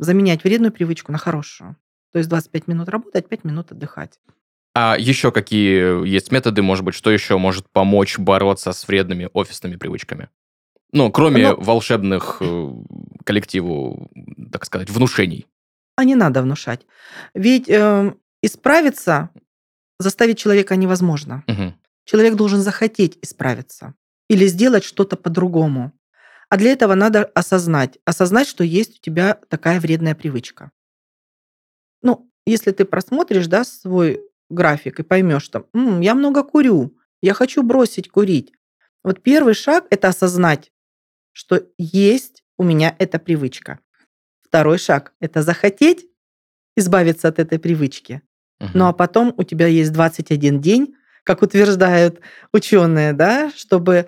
заменять 0.00 0.42
вредную 0.42 0.72
привычку 0.72 1.12
на 1.12 1.18
хорошую. 1.18 1.76
То 2.12 2.18
есть 2.18 2.28
25 2.30 2.66
минут 2.66 2.88
работать, 2.88 3.28
5 3.28 3.44
минут 3.44 3.70
отдыхать. 3.70 4.18
А 4.74 4.96
еще 4.98 5.32
какие 5.32 6.06
есть 6.06 6.32
методы, 6.32 6.62
может 6.62 6.84
быть, 6.84 6.94
что 6.94 7.10
еще 7.10 7.38
может 7.38 7.70
помочь 7.70 8.18
бороться 8.18 8.72
с 8.72 8.88
вредными 8.88 9.30
офисными 9.32 9.76
привычками? 9.76 10.28
Ну, 10.92 11.10
кроме 11.10 11.50
ну, 11.50 11.60
волшебных 11.60 12.38
э, 12.40 12.72
коллективу, 13.24 14.10
так 14.52 14.64
сказать, 14.64 14.90
внушений. 14.90 15.46
А 15.96 16.04
не 16.04 16.14
надо 16.14 16.42
внушать. 16.42 16.86
Ведь 17.34 17.68
э, 17.68 18.14
исправиться, 18.42 19.30
заставить 19.98 20.38
человека 20.38 20.76
невозможно. 20.76 21.42
Угу. 21.48 21.74
Человек 22.04 22.34
должен 22.34 22.60
захотеть 22.60 23.18
исправиться 23.22 23.94
или 24.28 24.46
сделать 24.46 24.84
что-то 24.84 25.16
по-другому. 25.16 25.92
А 26.48 26.56
для 26.56 26.70
этого 26.70 26.94
надо 26.94 27.24
осознать, 27.24 27.98
осознать, 28.04 28.46
что 28.46 28.62
есть 28.62 28.98
у 28.98 29.02
тебя 29.02 29.40
такая 29.48 29.80
вредная 29.80 30.14
привычка. 30.14 30.70
Ну, 32.02 32.30
если 32.46 32.70
ты 32.70 32.84
просмотришь, 32.84 33.48
да, 33.48 33.64
свой 33.64 34.20
график 34.48 35.00
и 35.00 35.02
поймешь, 35.02 35.42
что 35.42 35.68
М, 35.74 36.00
я 36.00 36.14
много 36.14 36.44
курю, 36.44 36.96
я 37.20 37.34
хочу 37.34 37.62
бросить 37.62 38.08
курить. 38.08 38.52
Вот 39.02 39.22
первый 39.22 39.54
шаг– 39.54 39.86
это 39.90 40.08
осознать, 40.08 40.72
что 41.36 41.62
есть 41.76 42.42
у 42.56 42.64
меня 42.64 42.96
эта 42.98 43.18
привычка. 43.18 43.80
Второй 44.42 44.78
шаг– 44.78 45.12
это 45.20 45.42
захотеть 45.42 46.06
избавиться 46.78 47.28
от 47.28 47.38
этой 47.38 47.58
привычки. 47.58 48.22
Угу. 48.58 48.70
Ну 48.72 48.86
а 48.86 48.94
потом 48.94 49.34
у 49.36 49.42
тебя 49.42 49.66
есть 49.66 49.92
21 49.92 50.62
день, 50.62 50.94
как 51.24 51.42
утверждают 51.42 52.20
ученые, 52.54 53.12
да, 53.12 53.52
чтобы 53.54 54.06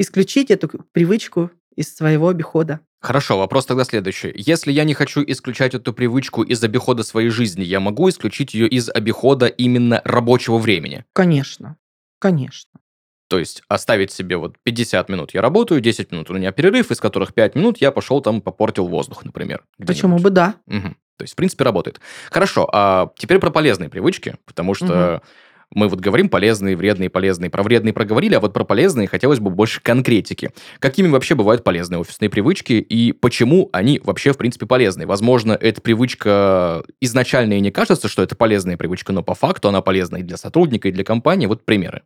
исключить 0.00 0.50
эту 0.50 0.68
привычку 0.90 1.52
из 1.76 1.94
своего 1.94 2.28
обихода. 2.28 2.80
Хорошо, 3.00 3.38
вопрос 3.38 3.66
тогда 3.66 3.84
следующий. 3.84 4.32
Если 4.34 4.72
я 4.72 4.82
не 4.82 4.94
хочу 4.94 5.22
исключать 5.24 5.74
эту 5.74 5.92
привычку 5.92 6.42
из 6.42 6.60
обихода 6.64 7.04
своей 7.04 7.28
жизни, 7.28 7.62
я 7.62 7.78
могу 7.78 8.08
исключить 8.08 8.52
ее 8.52 8.66
из 8.66 8.88
обихода 8.88 9.46
именно 9.46 10.02
рабочего 10.04 10.58
времени? 10.58 11.04
Конечно, 11.12 11.76
конечно. 12.18 12.80
То 13.28 13.38
есть 13.38 13.62
оставить 13.68 14.12
себе 14.12 14.36
вот 14.36 14.56
50 14.62 15.08
минут 15.08 15.34
я 15.34 15.40
работаю, 15.40 15.80
10 15.80 16.12
минут 16.12 16.30
у 16.30 16.34
меня 16.34 16.52
перерыв, 16.52 16.90
из 16.90 17.00
которых 17.00 17.34
5 17.34 17.54
минут 17.54 17.78
я 17.78 17.90
пошел 17.90 18.20
там 18.20 18.40
попортил 18.40 18.86
воздух, 18.86 19.24
например. 19.24 19.64
Почему 19.84 20.18
бы 20.18 20.30
да? 20.30 20.56
Угу. 20.66 20.94
То 21.16 21.22
есть, 21.22 21.34
в 21.34 21.36
принципе, 21.36 21.64
работает. 21.64 22.00
Хорошо, 22.30 22.68
а 22.72 23.10
теперь 23.16 23.38
про 23.38 23.50
полезные 23.50 23.88
привычки, 23.88 24.36
потому 24.44 24.74
что 24.74 25.16
угу. 25.16 25.22
мы 25.70 25.88
вот 25.88 26.00
говорим 26.00 26.28
полезные, 26.28 26.76
вредные, 26.76 27.08
полезные. 27.08 27.50
Про 27.50 27.62
вредные 27.62 27.92
проговорили, 27.92 28.34
а 28.34 28.40
вот 28.40 28.52
про 28.52 28.64
полезные 28.64 29.06
хотелось 29.06 29.38
бы 29.38 29.50
больше 29.50 29.80
конкретики. 29.80 30.50
Какими 30.80 31.08
вообще 31.08 31.36
бывают 31.36 31.62
полезные 31.62 32.00
офисные 32.00 32.30
привычки 32.30 32.72
и 32.74 33.12
почему 33.12 33.70
они 33.72 34.00
вообще, 34.04 34.32
в 34.32 34.38
принципе, 34.38 34.66
полезны? 34.66 35.06
Возможно, 35.06 35.52
эта 35.52 35.80
привычка 35.80 36.82
изначально 37.00 37.54
и 37.54 37.60
не 37.60 37.70
кажется, 37.70 38.08
что 38.08 38.22
это 38.22 38.34
полезная 38.34 38.76
привычка, 38.76 39.12
но 39.12 39.22
по 39.22 39.34
факту 39.34 39.68
она 39.68 39.82
полезна 39.82 40.16
и 40.16 40.22
для 40.22 40.36
сотрудника, 40.36 40.88
и 40.88 40.92
для 40.92 41.04
компании. 41.04 41.46
Вот 41.46 41.64
примеры. 41.64 42.02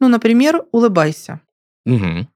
Ну, 0.00 0.08
например, 0.08 0.64
улыбайся. 0.72 1.40
Угу. 1.84 2.28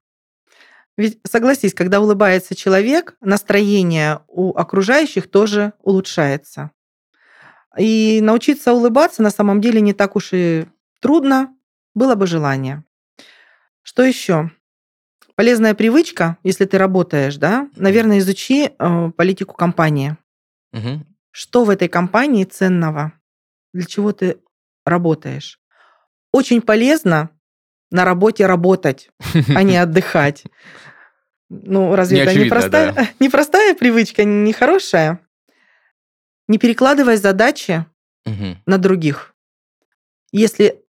Ведь 0.96 1.18
согласись, 1.26 1.74
когда 1.74 2.00
улыбается 2.00 2.54
человек, 2.54 3.16
настроение 3.20 4.20
у 4.28 4.54
окружающих 4.56 5.30
тоже 5.30 5.72
улучшается. 5.82 6.70
И 7.78 8.20
научиться 8.22 8.72
улыбаться 8.72 9.22
на 9.22 9.30
самом 9.30 9.60
деле 9.60 9.80
не 9.80 9.92
так 9.92 10.16
уж 10.16 10.30
и 10.32 10.66
трудно, 11.00 11.56
было 11.94 12.14
бы 12.14 12.26
желание. 12.26 12.84
Что 13.82 14.02
еще? 14.02 14.50
Полезная 15.34 15.74
привычка, 15.74 16.36
если 16.42 16.66
ты 16.66 16.76
работаешь, 16.76 17.36
да, 17.36 17.68
наверное, 17.76 18.18
изучи 18.18 18.70
э, 18.78 19.10
политику 19.16 19.54
компании. 19.54 20.16
Угу. 20.72 21.06
Что 21.30 21.64
в 21.64 21.70
этой 21.70 21.88
компании 21.88 22.44
ценного? 22.44 23.12
Для 23.72 23.86
чего 23.86 24.12
ты 24.12 24.38
работаешь? 24.84 25.58
Очень 26.32 26.60
полезно 26.60 27.30
на 27.90 28.04
работе 28.04 28.46
работать, 28.46 29.10
а 29.54 29.62
не 29.62 29.76
отдыхать. 29.76 30.44
Ну, 31.48 31.96
разве 31.96 32.18
не 32.18 32.22
это 32.22 32.30
очевидно, 32.30 32.54
не 32.54 32.60
простая, 32.60 32.92
да. 32.92 33.08
не 33.20 33.28
простая 33.28 33.74
привычка, 33.74 34.24
не 34.24 34.52
хорошая? 34.52 35.20
Не 36.46 36.58
перекладывай 36.58 37.16
задачи 37.16 37.86
угу. 38.24 38.56
на 38.66 38.78
других. 38.78 39.34
Если 40.32 40.82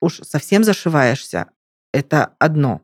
уж 0.00 0.20
совсем 0.22 0.64
зашиваешься, 0.64 1.50
это 1.92 2.34
одно. 2.38 2.82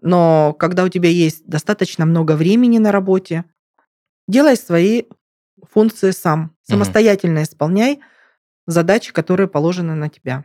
Но 0.00 0.54
когда 0.58 0.84
у 0.84 0.88
тебя 0.88 1.08
есть 1.08 1.46
достаточно 1.46 2.06
много 2.06 2.32
времени 2.32 2.78
на 2.78 2.92
работе, 2.92 3.44
делай 4.28 4.56
свои 4.56 5.04
функции 5.70 6.12
сам. 6.12 6.56
Самостоятельно 6.62 7.40
угу. 7.40 7.44
исполняй 7.44 8.00
задачи, 8.66 9.12
которые 9.12 9.48
положены 9.48 9.94
на 9.94 10.08
тебя. 10.08 10.44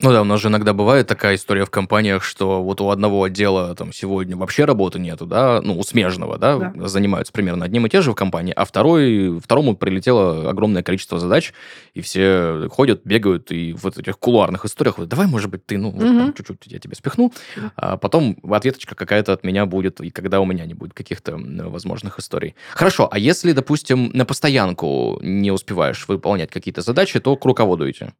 Ну 0.00 0.12
да, 0.12 0.20
у 0.22 0.24
нас 0.24 0.40
же 0.40 0.46
иногда 0.46 0.74
бывает 0.74 1.08
такая 1.08 1.34
история 1.34 1.64
в 1.64 1.70
компаниях, 1.70 2.22
что 2.22 2.62
вот 2.62 2.80
у 2.80 2.90
одного 2.90 3.24
отдела 3.24 3.74
там 3.74 3.92
сегодня 3.92 4.36
вообще 4.36 4.64
работы 4.64 5.00
нету, 5.00 5.26
да, 5.26 5.60
ну, 5.60 5.76
у 5.76 5.82
смежного, 5.82 6.38
да, 6.38 6.56
да. 6.56 6.86
занимаются 6.86 7.32
примерно 7.32 7.64
одним 7.64 7.84
и 7.84 7.88
тем 7.88 8.02
же 8.02 8.12
в 8.12 8.14
компании, 8.14 8.52
а 8.54 8.64
второй, 8.64 9.40
второму 9.40 9.76
прилетело 9.76 10.48
огромное 10.48 10.84
количество 10.84 11.18
задач, 11.18 11.52
и 11.94 12.00
все 12.00 12.68
ходят, 12.70 13.00
бегают, 13.04 13.50
и 13.50 13.72
в 13.72 13.84
этих 13.88 14.20
кулуарных 14.20 14.64
историях, 14.64 14.98
вот, 14.98 15.08
давай, 15.08 15.26
может 15.26 15.50
быть, 15.50 15.66
ты, 15.66 15.76
ну, 15.78 15.90
вот, 15.90 16.04
угу. 16.04 16.32
чуть-чуть 16.32 16.66
я 16.66 16.78
тебе 16.78 16.94
спихну, 16.94 17.32
а 17.74 17.96
потом 17.96 18.36
ответочка 18.48 18.94
какая-то 18.94 19.32
от 19.32 19.42
меня 19.42 19.66
будет, 19.66 20.00
и 20.00 20.10
когда 20.10 20.38
у 20.38 20.44
меня 20.44 20.64
не 20.64 20.74
будет 20.74 20.94
каких-то 20.94 21.36
возможных 21.36 22.20
историй. 22.20 22.54
Хорошо, 22.70 23.08
а 23.10 23.18
если, 23.18 23.50
допустим, 23.50 24.12
на 24.14 24.24
постоянку 24.24 25.18
не 25.22 25.50
успеваешь 25.50 26.06
выполнять 26.06 26.52
какие-то 26.52 26.82
задачи, 26.82 27.18
то 27.18 27.34
к 27.34 27.44
руководу 27.44 27.90
идти? 27.90 28.10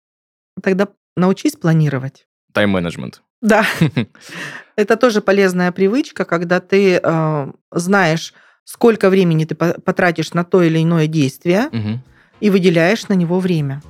Тогда 0.60 0.88
научись 1.18 1.56
планировать. 1.56 2.26
Тайм-менеджмент. 2.52 3.22
Да. 3.40 3.66
Это 4.76 4.96
тоже 4.96 5.20
полезная 5.20 5.72
привычка, 5.72 6.24
когда 6.24 6.60
ты 6.60 7.00
э, 7.02 7.52
знаешь, 7.70 8.34
сколько 8.64 9.10
времени 9.10 9.44
ты 9.44 9.54
потратишь 9.54 10.32
на 10.34 10.44
то 10.44 10.62
или 10.62 10.82
иное 10.82 11.06
действие 11.06 11.66
угу. 11.66 12.00
и 12.40 12.50
выделяешь 12.50 13.08
на 13.08 13.14
него 13.14 13.40
время. 13.40 13.82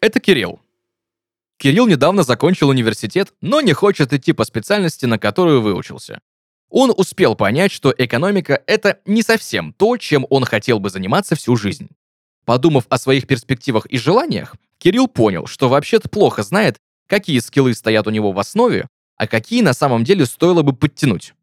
Это 0.00 0.18
Кирилл. 0.18 0.60
Кирилл 1.58 1.86
недавно 1.86 2.22
закончил 2.22 2.70
университет, 2.70 3.34
но 3.42 3.60
не 3.60 3.74
хочет 3.74 4.12
идти 4.14 4.32
по 4.32 4.44
специальности, 4.44 5.04
на 5.04 5.18
которую 5.18 5.60
выучился. 5.60 6.20
Он 6.70 6.92
успел 6.96 7.34
понять, 7.34 7.72
что 7.72 7.92
экономика– 7.96 8.62
это 8.66 9.00
не 9.04 9.22
совсем 9.22 9.72
то, 9.72 9.96
чем 9.96 10.26
он 10.30 10.44
хотел 10.44 10.78
бы 10.78 10.88
заниматься 10.88 11.34
всю 11.34 11.56
жизнь. 11.56 11.90
Подумав 12.50 12.86
о 12.88 12.98
своих 12.98 13.28
перспективах 13.28 13.86
и 13.86 13.96
желаниях, 13.96 14.56
Кирилл 14.78 15.06
понял, 15.06 15.46
что 15.46 15.68
вообще-то 15.68 16.08
плохо 16.08 16.42
знает, 16.42 16.78
какие 17.06 17.38
скиллы 17.38 17.74
стоят 17.74 18.08
у 18.08 18.10
него 18.10 18.32
в 18.32 18.40
основе, 18.40 18.88
а 19.16 19.28
какие 19.28 19.62
на 19.62 19.72
самом 19.72 20.02
деле 20.02 20.26
стоило 20.26 20.62
бы 20.62 20.72
подтянуть. 20.72 21.34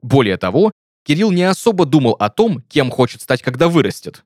Более 0.00 0.38
того, 0.38 0.72
Кирилл 1.04 1.32
не 1.32 1.42
особо 1.42 1.84
думал 1.84 2.12
о 2.12 2.30
том, 2.30 2.62
кем 2.62 2.90
хочет 2.90 3.20
стать, 3.20 3.42
когда 3.42 3.68
вырастет. 3.68 4.24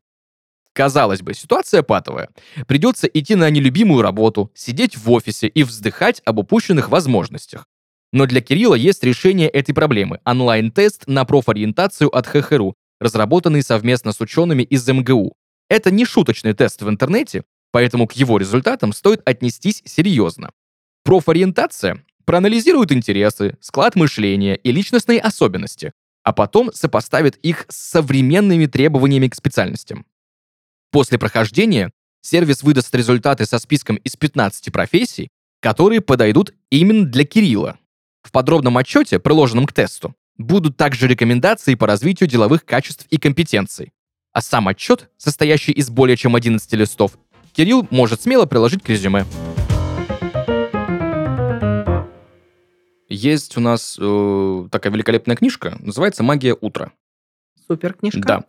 Казалось 0.73 1.23
бы, 1.23 1.35
ситуация 1.35 1.83
патовая. 1.83 2.29
Придется 2.69 3.09
идти 3.09 3.35
на 3.35 3.51
нелюбимую 3.51 4.01
работу, 4.01 4.53
сидеть 4.55 4.97
в 4.97 5.11
офисе 5.11 5.49
и 5.49 5.65
вздыхать 5.65 6.23
об 6.25 6.39
упущенных 6.39 6.89
возможностях. 6.89 7.67
Но 8.13 8.27
для 8.27 8.41
Кирилла 8.43 8.77
есть 8.77 9.03
решение 9.03 9.49
этой 9.49 9.75
проблемы– 9.75 10.21
онлайн-тест 10.25 11.09
на 11.09 11.25
профориентацию 11.25 12.17
от 12.17 12.29
ХХРУ, 12.29 12.77
разработанный 13.01 13.65
совместно 13.65 14.13
с 14.13 14.21
учеными 14.21 14.63
из 14.63 14.87
МГУ. 14.87 15.35
Это 15.73 15.91
не 15.91 16.05
шуточный 16.05 16.53
тест 16.53 16.83
в 16.83 16.89
интернете, 16.91 17.45
поэтому 17.71 18.07
к 18.07 18.13
его 18.13 18.37
результатам 18.37 18.93
стоит 18.93 19.23
отнестись 19.25 19.81
серьезно. 19.87 20.51
Профориентация 21.03 22.05
проанализирует 22.27 22.93
интересы, 22.93 23.57
склад 23.63 23.97
мышления 23.97 24.55
и 24.55 24.71
личностные 24.71 25.19
особенности, 25.19 25.95
а 26.25 26.35
потом 26.35 26.75
сопоставит 26.75 27.37
их 27.37 27.65
с 27.71 27.77
современными 27.89 28.67
требованиями 28.67 29.29
к 29.29 29.35
специальностям. 29.35 30.05
После 30.91 31.19
прохождения 31.19 31.91
сервис 32.21 32.63
выдаст 32.63 32.95
результаты 32.95 33.47
со 33.47 33.59
списком 33.59 33.97
из 33.97 34.15
15 34.15 34.71
профессий, 34.71 35.31
которые 35.63 36.03
подойдут 36.03 36.53
именно 36.69 37.07
для 37.07 37.25
Кирилла. 37.25 37.79
В 38.21 38.31
подробном 38.31 38.77
отчете, 38.77 39.19
приложенном 39.19 39.65
к 39.65 39.73
тесту, 39.73 40.15
будут 40.37 40.77
также 40.77 41.09
рекомендации 41.09 41.77
по 41.77 41.87
развитию 41.87 42.29
деловых 42.29 42.67
качеств 42.67 43.07
и 43.09 43.17
компетенций. 43.17 43.95
А 44.33 44.41
сам 44.41 44.69
отчет, 44.69 45.11
состоящий 45.19 45.73
из 45.73 45.91
более 45.91 46.17
чем 46.17 46.35
11 46.35 46.73
листов, 46.73 47.19
Кирилл 47.53 47.87
может 47.91 48.23
смело 48.23 48.47
приложить 48.47 48.83
к 48.83 48.89
резюме. 48.89 49.27
Есть 53.11 53.59
у 53.59 53.61
нас 53.61 53.99
э, 54.01 54.69
такая 54.71 54.91
великолепная 54.91 55.37
книжка, 55.37 55.77
называется 55.81 56.23
«Магия 56.23 56.57
утра». 56.59 56.93
Супер 57.69 57.93
книжка. 57.93 58.21
Да. 58.21 58.45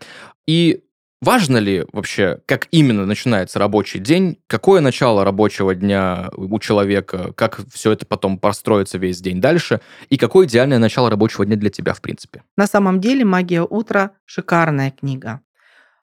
И 0.48 0.84
Важно 1.22 1.56
ли 1.56 1.86
вообще, 1.94 2.42
как 2.46 2.68
именно 2.72 3.06
начинается 3.06 3.58
рабочий 3.58 4.00
день, 4.00 4.40
какое 4.48 4.82
начало 4.82 5.24
рабочего 5.24 5.74
дня 5.74 6.30
у 6.36 6.60
человека, 6.60 7.32
как 7.38 7.62
все 7.72 7.94
это 7.94 8.06
потом 8.06 8.38
простроится 8.38 8.98
весь 8.98 9.22
день 9.22 9.40
дальше, 9.40 9.80
и 10.10 10.18
какое 10.18 10.48
идеальное 10.48 10.80
начало 10.80 11.10
рабочего 11.10 11.46
дня 11.46 11.56
для 11.56 11.70
тебя, 11.70 11.94
в 11.94 12.02
принципе? 12.02 12.44
На 12.58 12.68
самом 12.68 13.00
деле 13.00 13.24
«Магия 13.24 13.62
утра»— 13.62 14.12
шикарная 14.26 14.92
книга. 14.92 15.40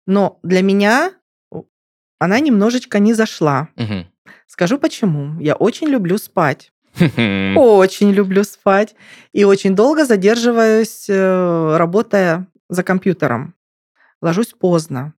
Но 0.05 0.39
для 0.43 0.61
меня 0.61 1.11
она 2.19 2.39
немножечко 2.39 2.99
не 2.99 3.13
зашла. 3.13 3.69
Угу. 3.77 4.05
Скажу 4.47 4.77
почему. 4.77 5.39
Я 5.39 5.55
очень 5.55 5.87
люблю 5.87 6.17
спать. 6.17 6.71
Очень 6.99 8.11
люблю 8.11 8.43
спать. 8.43 8.95
И 9.31 9.43
очень 9.43 9.75
долго 9.75 10.05
задерживаюсь, 10.05 11.05
э, 11.09 11.77
работая 11.77 12.47
за 12.69 12.83
компьютером 12.83 13.55
ложусь 14.23 14.53
поздно. 14.57 15.13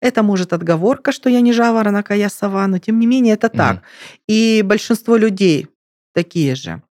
Это 0.00 0.22
может 0.22 0.52
отговорка, 0.52 1.12
что 1.12 1.30
я 1.30 1.40
не 1.40 1.52
жаворонок, 1.52 2.10
а 2.10 2.16
я 2.16 2.28
сова, 2.28 2.66
но 2.66 2.78
тем 2.78 2.98
не 2.98 3.06
менее 3.06 3.34
это 3.34 3.48
так. 3.48 3.82
И 4.26 4.62
большинство 4.62 5.16
людей 5.16 5.68
такие 6.12 6.54
же. 6.54 6.82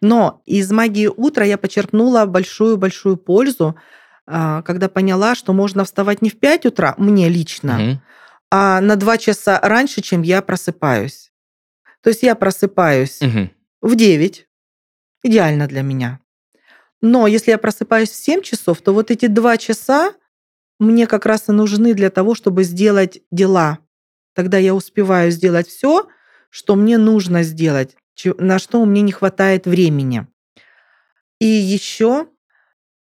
Но 0.00 0.42
из 0.46 0.72
магии 0.72 1.06
утра 1.06 1.44
я 1.44 1.56
почерпнула 1.58 2.24
большую-большую 2.24 3.16
пользу, 3.16 3.76
когда 4.28 4.88
поняла, 4.88 5.34
что 5.34 5.52
можно 5.52 5.84
вставать 5.84 6.20
не 6.20 6.28
в 6.28 6.38
5 6.38 6.66
утра, 6.66 6.94
мне 6.98 7.28
лично, 7.28 7.70
mm-hmm. 7.70 7.96
а 8.50 8.80
на 8.80 8.96
2 8.96 9.18
часа 9.18 9.58
раньше, 9.62 10.02
чем 10.02 10.22
я 10.22 10.42
просыпаюсь. 10.42 11.32
То 12.02 12.10
есть 12.10 12.22
я 12.22 12.34
просыпаюсь 12.34 13.22
mm-hmm. 13.22 13.50
в 13.80 13.94
9, 13.94 14.48
идеально 15.22 15.66
для 15.66 15.82
меня. 15.82 16.20
Но 17.00 17.26
если 17.26 17.52
я 17.52 17.58
просыпаюсь 17.58 18.10
в 18.10 18.16
7 18.16 18.42
часов, 18.42 18.82
то 18.82 18.92
вот 18.92 19.10
эти 19.10 19.26
2 19.26 19.56
часа 19.56 20.14
мне 20.78 21.06
как 21.06 21.26
раз 21.26 21.48
и 21.48 21.52
нужны 21.52 21.94
для 21.94 22.10
того, 22.10 22.34
чтобы 22.34 22.64
сделать 22.64 23.20
дела. 23.30 23.78
Тогда 24.34 24.58
я 24.58 24.74
успеваю 24.74 25.30
сделать 25.30 25.68
все, 25.68 26.08
что 26.50 26.76
мне 26.76 26.98
нужно 26.98 27.42
сделать, 27.42 27.96
на 28.24 28.58
что 28.58 28.84
мне 28.84 29.00
не 29.02 29.12
хватает 29.12 29.66
времени. 29.66 30.26
И 31.40 31.46
еще 31.46 32.28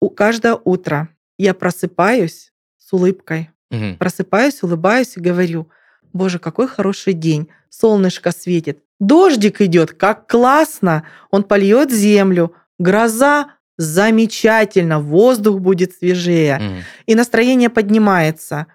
у 0.02 0.10
каждое 0.10 0.56
утро 0.64 1.10
я 1.38 1.54
просыпаюсь 1.54 2.52
с 2.78 2.94
улыбкой. 2.94 3.50
Угу. 3.72 3.98
Просыпаюсь, 4.00 4.64
улыбаюсь 4.64 5.16
и 5.18 5.22
говорю, 5.22 5.70
боже, 6.14 6.40
какой 6.40 6.68
хороший 6.68 7.14
день, 7.14 7.50
солнышко 7.70 8.32
светит, 8.32 8.84
дождик 9.00 9.62
идет, 9.62 9.94
как 9.94 10.28
классно, 10.28 11.04
он 11.30 11.44
польет 11.44 11.92
землю, 11.92 12.56
гроза 12.80 13.52
замечательно, 13.78 15.00
воздух 15.00 15.60
будет 15.60 15.94
свежее, 15.94 16.60
mm. 16.60 16.82
и 17.06 17.16
настроение 17.16 17.70
поднимается. 17.70 18.68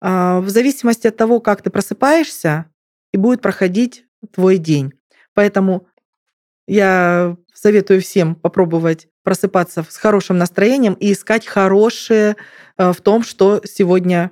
А, 0.00 0.40
в 0.40 0.48
зависимости 0.50 1.06
от 1.06 1.16
того, 1.16 1.40
как 1.40 1.62
ты 1.62 1.70
просыпаешься, 1.70 2.66
и 3.12 3.16
будет 3.16 3.40
проходить 3.40 4.04
твой 4.32 4.58
день. 4.58 4.92
Поэтому 5.32 5.86
я 6.66 7.36
советую 7.54 8.02
всем 8.02 8.34
попробовать 8.34 9.08
просыпаться 9.28 9.84
с 9.86 9.98
хорошим 9.98 10.38
настроением 10.38 10.94
и 10.94 11.12
искать 11.12 11.46
хорошее 11.46 12.36
э, 12.78 12.92
в 12.94 13.00
том, 13.02 13.22
что 13.22 13.60
сегодня 13.62 14.30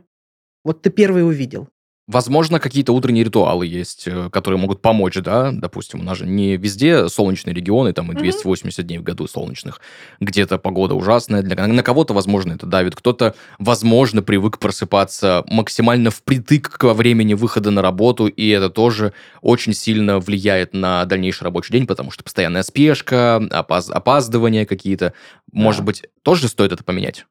вот 0.64 0.80
ты 0.80 0.88
первый 0.88 1.22
увидел. 1.22 1.68
Возможно, 2.08 2.60
какие-то 2.60 2.92
утренние 2.92 3.24
ритуалы 3.24 3.66
есть, 3.66 4.06
э, 4.06 4.30
которые 4.30 4.60
могут 4.60 4.80
помочь, 4.80 5.16
да, 5.16 5.50
допустим, 5.50 6.00
у 6.00 6.02
нас 6.04 6.18
же 6.18 6.24
не 6.24 6.56
везде 6.56 7.08
солнечные 7.08 7.52
регионы, 7.52 7.92
там 7.92 8.12
и 8.12 8.14
280 8.14 8.78
mm-hmm. 8.78 8.82
дней 8.84 8.98
в 8.98 9.02
году 9.02 9.26
солнечных, 9.26 9.80
где-то 10.20 10.58
погода 10.58 10.94
ужасная, 10.94 11.42
для, 11.42 11.66
на 11.66 11.82
кого-то, 11.82 12.14
возможно, 12.14 12.52
это 12.52 12.64
давит, 12.64 12.94
кто-то, 12.94 13.34
возможно, 13.58 14.22
привык 14.22 14.60
просыпаться 14.60 15.42
максимально 15.48 16.12
впритык 16.12 16.68
к 16.78 16.94
времени 16.94 17.34
выхода 17.34 17.72
на 17.72 17.82
работу, 17.82 18.28
и 18.28 18.48
это 18.50 18.70
тоже 18.70 19.12
очень 19.40 19.74
сильно 19.74 20.20
влияет 20.20 20.74
на 20.74 21.04
дальнейший 21.06 21.42
рабочий 21.42 21.72
день, 21.72 21.88
потому 21.88 22.12
что 22.12 22.22
постоянная 22.22 22.62
спешка, 22.62 23.40
опаз- 23.50 23.90
опаздывания 23.90 24.64
какие-то, 24.64 25.12
да. 25.48 25.60
может 25.60 25.82
быть, 25.82 26.04
тоже 26.22 26.46
стоит 26.46 26.70
это 26.70 26.84
поменять? 26.84 27.26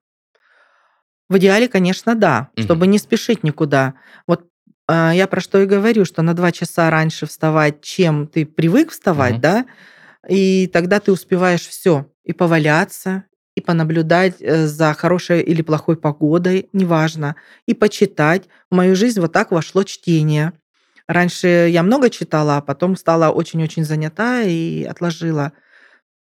В 1.30 1.38
идеале, 1.38 1.70
конечно, 1.70 2.14
да, 2.14 2.50
чтобы 2.58 2.86
mm-hmm. 2.86 2.90
не 2.90 3.00
спешить 3.00 3.44
никуда. 3.44 3.94
Вот 4.28 4.44
я 4.90 5.28
про 5.28 5.42
что 5.42 5.62
и 5.62 5.66
говорю, 5.66 6.06
что 6.06 6.22
на 6.22 6.34
два 6.34 6.52
часа 6.52 6.90
раньше 6.90 7.26
вставать, 7.26 7.82
чем 7.82 8.28
ты 8.28 8.46
привык 8.46 8.92
вставать, 8.92 9.36
угу. 9.36 9.42
да, 9.42 9.66
и 10.28 10.68
тогда 10.68 11.00
ты 11.00 11.12
успеваешь 11.12 11.68
все 11.68 12.08
и 12.24 12.34
поваляться, 12.34 13.26
и 13.56 13.62
понаблюдать 13.62 14.36
э, 14.42 14.68
за 14.68 14.94
хорошей 14.94 15.42
или 15.42 15.62
плохой 15.62 15.96
погодой, 15.98 16.70
неважно, 16.74 17.36
и 17.66 17.74
почитать. 17.74 18.44
В 18.70 18.76
мою 18.76 18.96
жизнь 18.96 19.22
вот 19.22 19.32
так 19.32 19.52
вошло 19.52 19.84
чтение. 19.84 20.54
Раньше 21.08 21.70
я 21.70 21.82
много 21.84 22.10
читала, 22.10 22.58
а 22.58 22.62
потом 22.62 22.98
стала 22.98 23.30
очень-очень 23.30 23.86
занята 23.86 24.42
и 24.42 24.84
отложила 24.84 25.54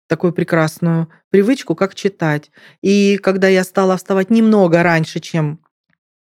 такую 0.09 0.33
прекрасную 0.33 1.09
привычку, 1.31 1.75
как 1.75 1.95
читать. 1.95 2.51
И 2.81 3.19
когда 3.19 3.49
я 3.49 3.63
стала 3.63 3.97
вставать 3.99 4.31
немного 4.31 4.83
раньше, 4.83 5.21
чем 5.21 5.61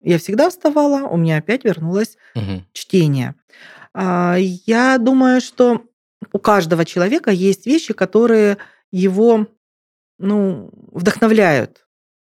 я 0.05 0.19
всегда 0.19 0.49
вставала, 0.49 1.07
у 1.07 1.17
меня 1.17 1.37
опять 1.37 1.65
вернулось 1.65 2.17
угу. 2.35 2.63
чтение. 2.73 3.35
А, 3.93 4.35
я 4.37 4.97
думаю, 4.97 5.41
что 5.41 5.83
у 6.31 6.39
каждого 6.39 6.85
человека 6.85 7.31
есть 7.31 7.65
вещи, 7.65 7.93
которые 7.93 8.57
его 8.91 9.47
ну, 10.19 10.69
вдохновляют. 10.91 11.85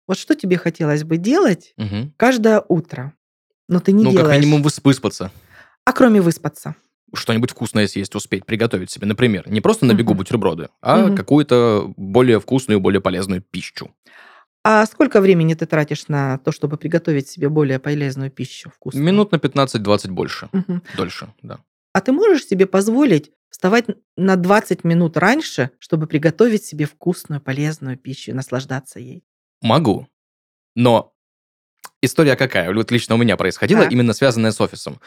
Вот 0.07 0.19
что 0.19 0.35
тебе 0.35 0.57
хотелось 0.57 1.05
бы 1.05 1.19
делать 1.19 1.75
угу. 1.77 2.13
каждое 2.17 2.65
утро, 2.69 3.13
но 3.69 3.81
ты 3.81 3.93
не 3.93 4.05
ну, 4.05 4.11
делаешь. 4.11 4.27
Ну, 4.27 4.33
как 4.33 4.41
минимум 4.41 4.63
выспаться. 4.63 5.31
А 5.85 5.93
кроме 5.93 6.21
выспаться? 6.23 6.75
Что-нибудь 7.15 7.51
вкусное 7.51 7.87
съесть, 7.87 8.15
успеть 8.15 8.45
приготовить 8.47 8.91
себе, 8.91 9.07
например. 9.07 9.49
Не 9.49 9.61
просто 9.61 9.85
на 9.87 9.93
бегу 9.93 10.13
угу. 10.13 10.19
бутерброды, 10.19 10.69
а 10.81 11.05
угу. 11.05 11.17
какую-то 11.17 11.93
более 11.97 12.41
вкусную, 12.41 12.81
более 12.81 13.01
полезную 13.01 13.43
пищу. 13.43 13.91
А 14.71 14.85
сколько 14.85 15.23
времени 15.23 15.55
ты 15.55 15.65
тратишь 15.65 16.09
на 16.09 16.37
то, 16.37 16.53
чтобы 16.53 16.77
приготовить 16.77 17.27
себе 17.27 17.49
более 17.49 17.79
полезную 17.79 18.31
пищу, 18.31 18.69
вкусную? 18.69 19.03
Минут 19.03 19.33
на 19.33 19.37
15-20 19.37 20.11
больше. 20.11 20.51
Угу. 20.53 20.83
Дольше, 20.95 21.33
да. 21.41 21.61
А 21.95 22.03
ты 22.03 22.13
можешь 22.13 22.45
себе 22.45 22.67
позволить 22.67 23.33
вставать 23.49 23.87
на 24.19 24.37
20 24.37 24.85
минут 24.85 25.17
раньше, 25.17 25.71
чтобы 25.79 26.07
приготовить 26.07 26.67
себе 26.67 26.85
вкусную, 26.85 27.41
полезную 27.41 27.97
пищу 27.97 28.33
и 28.33 28.35
наслаждаться 28.35 29.01
ей? 29.01 29.25
Могу. 29.63 30.07
Но 30.77 31.15
история 32.03 32.37
какая? 32.37 32.71
Вот 32.75 32.91
лично 32.91 33.15
у 33.15 33.19
меня 33.19 33.39
происходила, 33.39 33.85
так. 33.85 33.93
именно 33.93 34.13
связанная 34.13 34.51
с 34.53 34.61
офисом. 34.61 35.01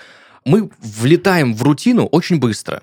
Мы 0.44 0.72
влетаем 0.80 1.54
в 1.54 1.62
рутину 1.62 2.08
очень 2.08 2.40
быстро 2.40 2.82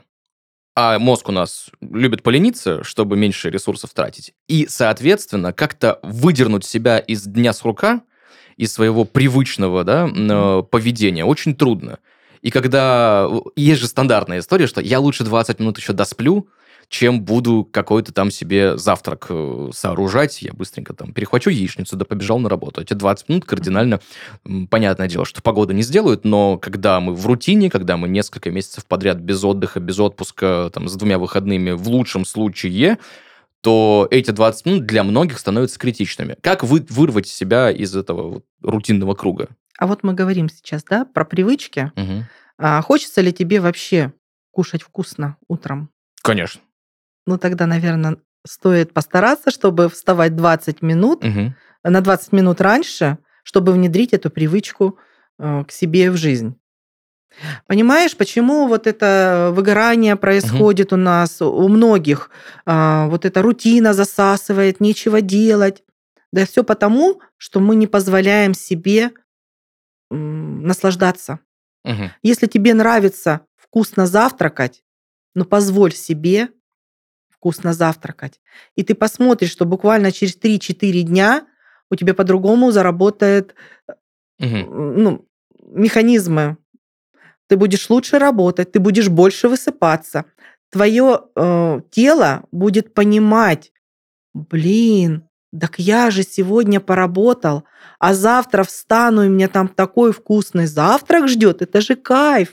а 0.81 1.01
мозг 1.01 1.29
у 1.29 1.33
нас 1.33 1.71
любит 1.81 2.23
полениться, 2.23 2.85
чтобы 2.85 3.17
меньше 3.17 3.51
ресурсов 3.51 3.91
тратить. 3.93 4.33
И, 4.47 4.69
соответственно, 4.69 5.53
как-то 5.53 5.99
выдернуть 6.05 6.65
себя 6.65 7.01
из 7.01 7.25
дня 7.25 7.53
с 7.53 7.65
рука, 7.65 8.03
из 8.57 8.75
своего 8.75 9.05
привычного 9.05 9.83
да, 9.83 10.07
mm 10.07 10.63
поведения 10.69 11.25
очень 11.25 11.57
трудно. 11.57 11.99
И 12.43 12.53
когда... 12.53 13.29
Есть 13.57 13.81
же 13.81 13.89
стандартная 13.89 14.39
история, 14.39 14.69
что 14.69 14.81
я 14.81 15.01
лучше 15.01 15.25
20 15.25 15.59
минут 15.59 15.79
еще 15.79 15.93
досплю, 15.93 16.49
чем 16.89 17.23
буду 17.23 17.69
какой-то 17.71 18.13
там 18.13 18.31
себе 18.31 18.79
завтрак 18.79 19.27
э, 19.29 19.71
сооружать. 19.75 20.41
Я 20.43 20.53
быстренько 20.53 20.95
там 20.95 21.13
перехвачу 21.13 21.51
яичницу, 21.51 21.97
да 21.97 22.05
побежал 22.05 22.39
на 22.39 22.49
работу. 22.49 22.81
Эти 22.81 22.95
20 22.95 23.29
минут 23.29 23.45
кардинально, 23.45 24.01
понятное 24.71 25.09
дело, 25.09 25.25
что 25.25 25.43
погода 25.43 25.75
не 25.75 25.83
сделают, 25.83 26.25
но 26.25 26.57
когда 26.57 27.01
мы 27.01 27.15
в 27.15 27.27
рутине, 27.27 27.69
когда 27.69 27.97
мы 27.97 28.09
несколько 28.09 28.51
месяцев 28.51 28.87
подряд 28.87 29.19
без 29.19 29.45
отдыха, 29.45 29.81
без 29.81 29.99
отпуска, 29.99 30.71
там, 30.73 30.89
с 30.89 30.95
двумя 30.97 31.19
выходными, 31.19 31.73
в 31.73 31.89
лучшем 31.89 32.25
случае, 32.25 32.99
то 33.61 34.09
эти 34.11 34.31
20 34.31 34.67
минут 34.67 34.87
для 34.87 35.05
многих 35.05 35.39
становятся 35.39 35.79
критичными. 35.79 36.37
Как 36.41 36.63
вы, 36.65 36.87
вырвать 36.89 37.27
себя 37.27 37.71
из 37.71 37.95
этого 37.95 38.31
вот 38.31 38.45
рутинного 38.63 39.15
круга? 39.15 39.49
А 39.79 39.87
вот 39.87 40.03
мы 40.05 40.15
говорим 40.15 40.49
сейчас, 40.49 40.85
да, 40.85 41.05
про 41.05 41.25
привычки. 41.25 41.93
Угу. 41.97 42.25
А 42.59 42.81
хочется 42.83 43.21
ли 43.21 43.33
тебе 43.33 43.61
вообще 43.61 44.13
кушать 44.53 44.83
вкусно 44.83 45.37
утром? 45.49 45.91
Конечно. 46.23 46.61
Ну, 47.29 47.37
тогда, 47.37 47.67
наверное, 47.67 48.17
стоит 48.47 48.95
постараться, 48.95 49.51
чтобы 49.51 49.91
вставать 49.91 50.35
20 50.35 50.81
минут, 50.81 51.23
угу. 51.23 51.55
на 51.85 52.01
20 52.01 52.33
минут 52.33 52.63
раньше, 52.63 53.19
чтобы 53.43 53.73
внедрить 53.73 54.15
эту 54.15 54.31
привычку 54.31 54.99
э, 55.39 55.65
к 55.69 55.71
себе 55.71 56.11
в 56.11 56.17
жизнь. 56.17 56.59
Понимаешь, 57.67 58.17
почему 58.17 58.67
вот 58.67 58.87
это 58.87 59.51
выгорание 59.53 60.17
происходит 60.17 60.95
угу. 60.95 61.03
у 61.03 61.05
нас, 61.05 61.43
у 61.43 61.69
многих? 61.69 62.31
А, 62.65 63.09
вот 63.09 63.27
эта 63.27 63.43
рутина 63.43 63.93
засасывает, 63.93 64.81
нечего 64.81 65.21
делать. 65.21 65.85
Да 66.33 66.47
все 66.47 66.65
потому, 66.65 67.21
что 67.37 67.61
мы 67.61 67.77
не 67.77 67.87
позволяем 67.87 68.55
себе 68.55 69.11
наслаждаться. 70.11 71.41
Угу. 71.85 72.11
Если 72.23 72.47
тебе 72.47 72.73
нравится 72.73 73.43
вкусно 73.59 74.07
завтракать, 74.07 74.83
ну 75.35 75.45
позволь 75.45 75.93
себе 75.93 76.49
вкусно 77.39 77.73
завтракать. 77.73 78.41
И 78.77 78.83
ты 78.83 78.95
посмотришь, 78.95 79.51
что 79.51 79.65
буквально 79.65 80.13
через 80.13 80.37
3-4 80.37 81.03
дня 81.03 81.47
у 81.91 81.95
тебя 81.95 82.15
по-другому 82.15 82.71
заработают 82.71 83.55
угу. 84.39 84.57
ну, 84.57 85.29
механизмы. 85.63 86.57
Ты 87.47 87.57
будешь 87.57 87.89
лучше 87.89 88.19
работать, 88.19 88.73
ты 88.73 88.81
будешь 88.81 89.09
больше 89.09 89.49
высыпаться. 89.49 90.25
Твое 90.71 91.23
э, 91.35 91.81
тело 91.91 92.45
будет 92.53 92.93
понимать, 92.93 93.73
блин, 94.35 95.29
так 95.59 95.79
я 95.79 96.11
же 96.11 96.25
сегодня 96.25 96.79
поработал, 96.79 97.65
а 97.99 98.13
завтра 98.13 98.65
встану, 98.65 99.25
и 99.25 99.29
мне 99.29 99.49
там 99.49 99.69
такой 99.69 100.13
вкусный 100.13 100.67
завтрак 100.67 101.29
ждет. 101.29 101.63
Это 101.63 101.81
же 101.81 101.97
кайф. 101.97 102.51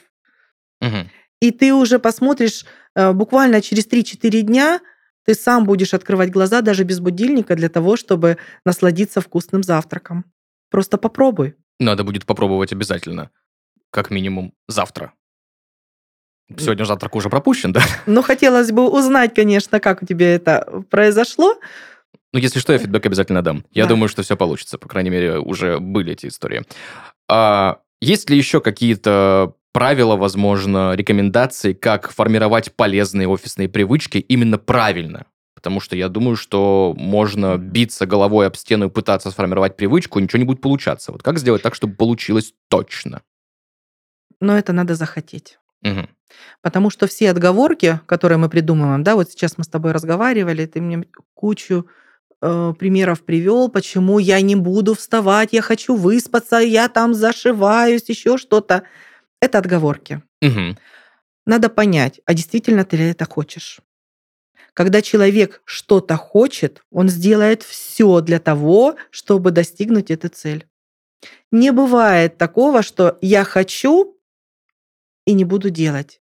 Угу. 0.81 1.09
И 1.45 1.51
ты 1.51 1.75
уже 1.75 1.99
посмотришь 1.99 2.65
э, 2.95 3.11
буквально 3.11 3.61
через 3.61 3.87
3-4 3.87 4.41
дня, 4.41 4.79
ты 5.25 5.35
сам 5.35 5.65
будешь 5.65 5.93
открывать 5.93 6.31
глаза 6.31 6.61
даже 6.61 6.83
без 6.83 6.99
будильника 6.99 7.55
для 7.55 7.69
того, 7.69 7.97
чтобы 7.97 8.37
насладиться 8.65 9.21
вкусным 9.21 9.61
завтраком. 9.61 10.25
Просто 10.71 10.97
попробуй. 10.97 11.53
Надо 11.79 12.03
будет 12.03 12.25
попробовать 12.25 12.73
обязательно. 12.73 13.29
Как 13.91 14.09
минимум 14.09 14.53
завтра. 14.67 15.13
Сегодня 16.57 16.85
завтрак 16.85 17.15
уже 17.15 17.29
пропущен, 17.29 17.71
да? 17.71 17.83
Ну, 18.07 18.23
хотелось 18.23 18.71
бы 18.71 18.89
узнать, 18.89 19.35
конечно, 19.35 19.79
как 19.79 20.01
у 20.01 20.05
тебя 20.07 20.33
это 20.33 20.83
произошло. 20.89 21.59
Ну, 22.33 22.39
если 22.39 22.57
что, 22.57 22.73
я 22.73 22.79
фидбэк 22.79 23.05
обязательно 23.05 23.43
дам. 23.43 23.65
Я 23.69 23.83
да. 23.83 23.89
думаю, 23.89 24.09
что 24.09 24.23
все 24.23 24.35
получится. 24.35 24.79
По 24.79 24.89
крайней 24.89 25.11
мере, 25.11 25.37
уже 25.37 25.79
были 25.79 26.13
эти 26.13 26.25
истории. 26.25 26.63
А 27.29 27.81
есть 28.01 28.31
ли 28.31 28.37
еще 28.37 28.61
какие-то 28.61 29.53
правила, 29.75 30.15
возможно, 30.15 30.93
рекомендации, 30.95 31.73
как 31.73 32.09
формировать 32.09 32.71
полезные 32.71 33.27
офисные 33.27 33.67
привычки 33.67 34.19
именно 34.19 34.57
правильно? 34.57 35.25
Потому 35.53 35.81
что 35.81 35.97
я 35.97 36.07
думаю, 36.07 36.37
что 36.37 36.95
можно 36.97 37.57
биться 37.57 38.05
головой 38.05 38.47
об 38.47 38.55
стену 38.55 38.85
и 38.85 38.89
пытаться 38.89 39.31
сформировать 39.31 39.75
привычку, 39.75 40.19
ничего 40.19 40.39
не 40.39 40.45
будет 40.45 40.61
получаться. 40.61 41.11
Вот 41.11 41.23
как 41.23 41.39
сделать 41.39 41.61
так, 41.61 41.75
чтобы 41.75 41.95
получилось 41.95 42.53
точно? 42.69 43.21
Но 44.39 44.57
это 44.57 44.71
надо 44.71 44.95
захотеть. 44.95 45.59
Угу. 45.83 46.07
Потому 46.61 46.89
что 46.89 47.05
все 47.05 47.29
отговорки, 47.29 47.99
которые 48.05 48.37
мы 48.37 48.47
придумываем, 48.47 49.03
да, 49.03 49.15
вот 49.15 49.29
сейчас 49.29 49.57
мы 49.57 49.65
с 49.65 49.67
тобой 49.67 49.91
разговаривали, 49.91 50.65
ты 50.67 50.79
мне 50.79 51.03
кучу 51.33 51.85
э, 52.41 52.73
примеров 52.79 53.23
привел, 53.23 53.67
почему 53.67 54.19
я 54.19 54.39
не 54.39 54.55
буду 54.55 54.93
вставать, 54.93 55.51
я 55.51 55.61
хочу 55.61 55.97
выспаться, 55.97 56.59
я 56.59 56.87
там 56.87 57.13
зашиваюсь, 57.13 58.07
еще 58.07 58.37
что-то. 58.37 58.83
Это 59.41 59.59
отговорки. 59.59 60.21
Угу. 60.41 60.77
Надо 61.45 61.69
понять, 61.69 62.21
а 62.25 62.33
действительно 62.33 62.85
ты 62.85 62.97
ли 62.97 63.09
это 63.09 63.25
хочешь. 63.25 63.79
Когда 64.73 65.01
человек 65.01 65.61
что-то 65.63 66.17
хочет, 66.17 66.83
он 66.91 67.07
сделает 67.07 67.63
все 67.63 68.19
для 68.21 68.39
того, 68.39 68.95
чтобы 69.09 69.51
достигнуть 69.51 70.11
эту 70.11 70.29
цель. 70.29 70.67
Не 71.51 71.71
бывает 71.71 72.37
такого, 72.37 72.83
что 72.83 73.17
я 73.21 73.43
хочу 73.43 74.19
и 75.25 75.33
не 75.33 75.45
буду 75.45 75.69
делать. 75.69 76.21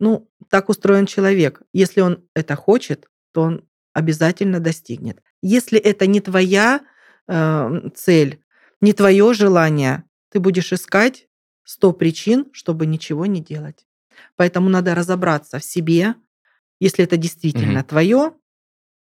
Ну, 0.00 0.28
так 0.50 0.68
устроен 0.68 1.06
человек. 1.06 1.62
Если 1.72 2.00
он 2.00 2.24
это 2.34 2.56
хочет, 2.56 3.08
то 3.32 3.42
он 3.42 3.68
обязательно 3.92 4.60
достигнет. 4.60 5.22
Если 5.40 5.78
это 5.78 6.06
не 6.06 6.20
твоя 6.20 6.80
э, 7.28 7.90
цель, 7.94 8.42
не 8.80 8.92
твое 8.92 9.32
желание, 9.34 10.04
ты 10.30 10.40
будешь 10.40 10.72
искать 10.72 11.28
100 11.64 11.92
причин, 11.92 12.46
чтобы 12.52 12.86
ничего 12.86 13.26
не 13.26 13.40
делать. 13.40 13.86
Поэтому 14.36 14.68
надо 14.68 14.94
разобраться 14.94 15.58
в 15.58 15.64
себе. 15.64 16.14
Если 16.80 17.04
это 17.04 17.16
действительно 17.16 17.80
угу. 17.80 17.88
твое, 17.88 18.32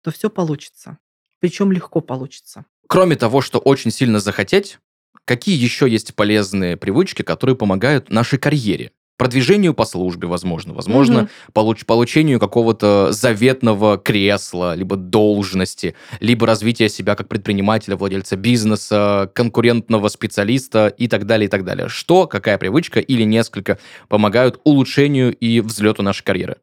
то 0.01 0.11
все 0.11 0.29
получится. 0.29 0.97
Причем 1.39 1.71
легко 1.71 2.01
получится. 2.01 2.65
Кроме 2.87 3.15
того, 3.15 3.41
что 3.41 3.59
очень 3.59 3.91
сильно 3.91 4.19
захотеть, 4.19 4.79
какие 5.25 5.57
еще 5.57 5.89
есть 5.89 6.15
полезные 6.15 6.77
привычки, 6.77 7.21
которые 7.21 7.55
помогают 7.55 8.09
нашей 8.09 8.39
карьере? 8.39 8.91
Продвижению 9.17 9.73
по 9.73 9.85
службе, 9.85 10.27
возможно, 10.27 10.73
возможно, 10.73 11.23
угу. 11.23 11.29
получ 11.53 11.85
получению 11.85 12.39
какого-то 12.39 13.11
заветного 13.11 13.97
кресла, 13.97 14.75
либо 14.75 14.95
должности, 14.95 15.95
либо 16.19 16.45
развития 16.47 16.87
себя 16.87 17.15
как 17.15 17.27
предпринимателя, 17.27 17.95
владельца 17.95 18.37
бизнеса, 18.37 19.29
конкурентного 19.33 20.07
специалиста 20.07 20.87
и 20.87 21.07
так 21.07 21.25
далее, 21.25 21.47
и 21.47 21.49
так 21.49 21.65
далее. 21.65 21.89
Что, 21.89 22.27
какая 22.27 22.57
привычка 22.57 22.99
или 22.99 23.23
несколько 23.23 23.79
помогают 24.07 24.61
улучшению 24.63 25.35
и 25.35 25.59
взлету 25.59 26.03
нашей 26.03 26.23
карьеры? 26.23 26.57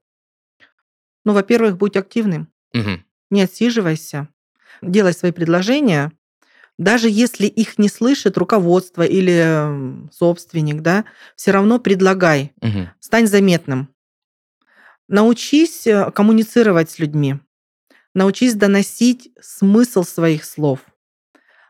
Ну, 1.25 1.33
во-первых, 1.33 1.77
будь 1.77 1.97
активным. 1.97 2.49
Угу. 2.73 3.01
Не 3.31 3.43
отсиживайся. 3.43 4.29
Делай 4.83 5.13
свои 5.13 5.33
предложения, 5.33 6.13
даже 6.79 7.09
если 7.09 7.47
их 7.47 7.79
не 7.79 7.89
слышит 7.89 8.37
руководство 8.37 9.03
или 9.03 10.11
собственник, 10.13 10.81
да, 10.83 11.05
все 11.37 11.53
равно 11.53 11.79
предлагай, 11.79 12.53
угу. 12.61 12.89
стань 13.01 13.27
заметным. 13.27 13.95
Научись 15.07 15.87
э, 15.87 16.11
коммуницировать 16.11 16.91
с 16.91 16.99
людьми, 16.99 17.39
научись 18.15 18.55
доносить 18.55 19.31
смысл 19.41 20.03
своих 20.03 20.45
слов. 20.45 20.81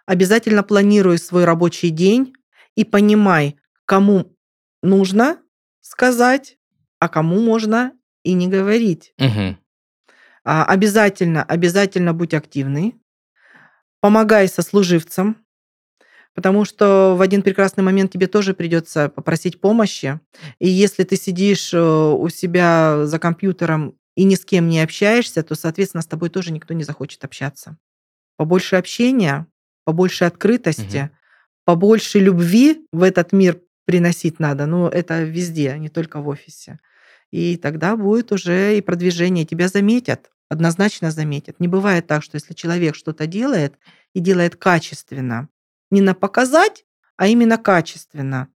Обязательно 0.07 0.63
планируй 0.63 1.19
свой 1.19 1.45
рабочий 1.45 1.91
день 1.91 2.33
и 2.75 2.85
понимай, 2.85 3.57
кому 3.87 4.37
нужно 4.83 5.39
сказать, 5.81 6.59
а 6.99 7.09
кому 7.09 7.41
можно 7.41 7.93
и 8.23 8.33
не 8.33 8.49
говорить. 8.49 9.15
Угу. 9.19 9.57
Обязательно, 10.45 11.43
обязательно 11.43 12.13
будь 12.13 12.35
активный, 12.35 12.95
помогай 14.05 14.49
сослуживцам, 14.49 15.39
потому 16.35 16.67
что 16.67 17.15
в 17.17 17.23
один 17.23 17.41
прекрасный 17.41 17.83
момент 17.83 18.13
тебе 18.13 18.27
тоже 18.27 18.53
придется 18.53 19.09
попросить 19.09 19.63
помощи. 19.63 20.21
И 20.59 20.69
если 20.69 21.05
ты 21.05 21.17
сидишь 21.17 21.73
э, 21.73 21.79
у 21.81 22.29
себя 22.29 23.07
за 23.07 23.19
компьютером 23.19 23.97
и 24.15 24.25
ни 24.25 24.35
с 24.35 24.45
кем 24.45 24.69
не 24.69 24.83
общаешься, 24.83 25.43
то, 25.43 25.55
соответственно, 25.55 26.03
с 26.03 26.07
тобой 26.07 26.29
тоже 26.29 26.53
никто 26.53 26.75
не 26.75 26.85
захочет 26.85 27.25
общаться. 27.25 27.79
Побольше 28.37 28.77
общения, 28.77 29.47
побольше 29.87 30.27
открытости, 30.27 31.05
угу. 31.05 31.11
побольше 31.65 32.19
любви 32.19 32.87
в 32.93 33.03
этот 33.03 33.33
мир 33.33 33.63
приносить 33.87 34.39
надо. 34.39 34.67
Ну, 34.67 34.87
это 34.87 35.23
везде, 35.23 35.79
не 35.79 35.89
только 35.89 36.21
в 36.21 36.29
офисе. 36.29 36.79
И 37.31 37.57
тогда 37.57 37.97
будет 37.97 38.33
уже 38.33 38.77
и 38.77 38.83
продвижение, 38.83 39.47
тебя 39.47 39.69
заметят 39.69 40.31
однозначно 40.55 41.11
заметят. 41.11 41.61
Не 41.61 41.69
бывает 41.69 42.07
так, 42.07 42.23
что 42.23 42.37
если 42.37 42.55
человек 42.55 42.95
что-то 42.95 43.27
делает 43.27 43.75
и 44.15 44.21
делает 44.21 44.57
качественно, 44.57 45.49
не 45.91 46.01
на 46.01 46.15
показать, 46.15 46.85
а 47.17 47.27
именно 47.27 47.59
качественно, 47.59 48.49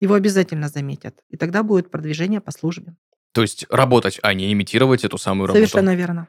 его 0.00 0.14
обязательно 0.14 0.68
заметят. 0.68 1.20
И 1.28 1.36
тогда 1.36 1.62
будет 1.62 1.90
продвижение 1.90 2.40
по 2.40 2.50
службе. 2.50 2.94
То 3.32 3.42
есть 3.42 3.66
работать, 3.70 4.18
а 4.22 4.34
не 4.34 4.52
имитировать 4.52 5.04
эту 5.04 5.18
самую 5.18 5.48
работу. 5.48 5.66
Совершенно 5.66 5.94
верно. 5.94 6.28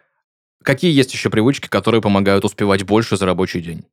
Какие 0.63 0.93
есть 0.93 1.13
еще 1.13 1.29
привычки, 1.29 1.67
которые 1.67 2.01
помогают 2.01 2.45
успевать 2.45 2.83
больше 2.83 3.17
за 3.17 3.25
рабочий 3.25 3.61
день? 3.61 3.85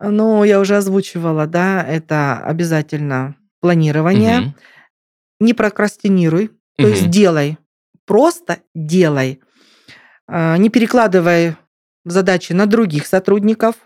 Ну, 0.00 0.44
я 0.44 0.60
уже 0.60 0.76
озвучивала, 0.76 1.46
да, 1.46 1.82
это 1.82 2.38
обязательно 2.38 3.36
планирование. 3.60 4.40
Угу. 4.40 4.54
Не 5.40 5.54
прокрастинируй, 5.54 6.48
то 6.76 6.84
угу. 6.84 6.88
есть 6.88 7.08
делай, 7.08 7.58
просто 8.04 8.58
делай. 8.74 9.40
А, 10.28 10.56
не 10.58 10.68
перекладывай 10.68 11.56
задачи 12.04 12.52
на 12.52 12.66
других 12.66 13.06
сотрудников, 13.06 13.76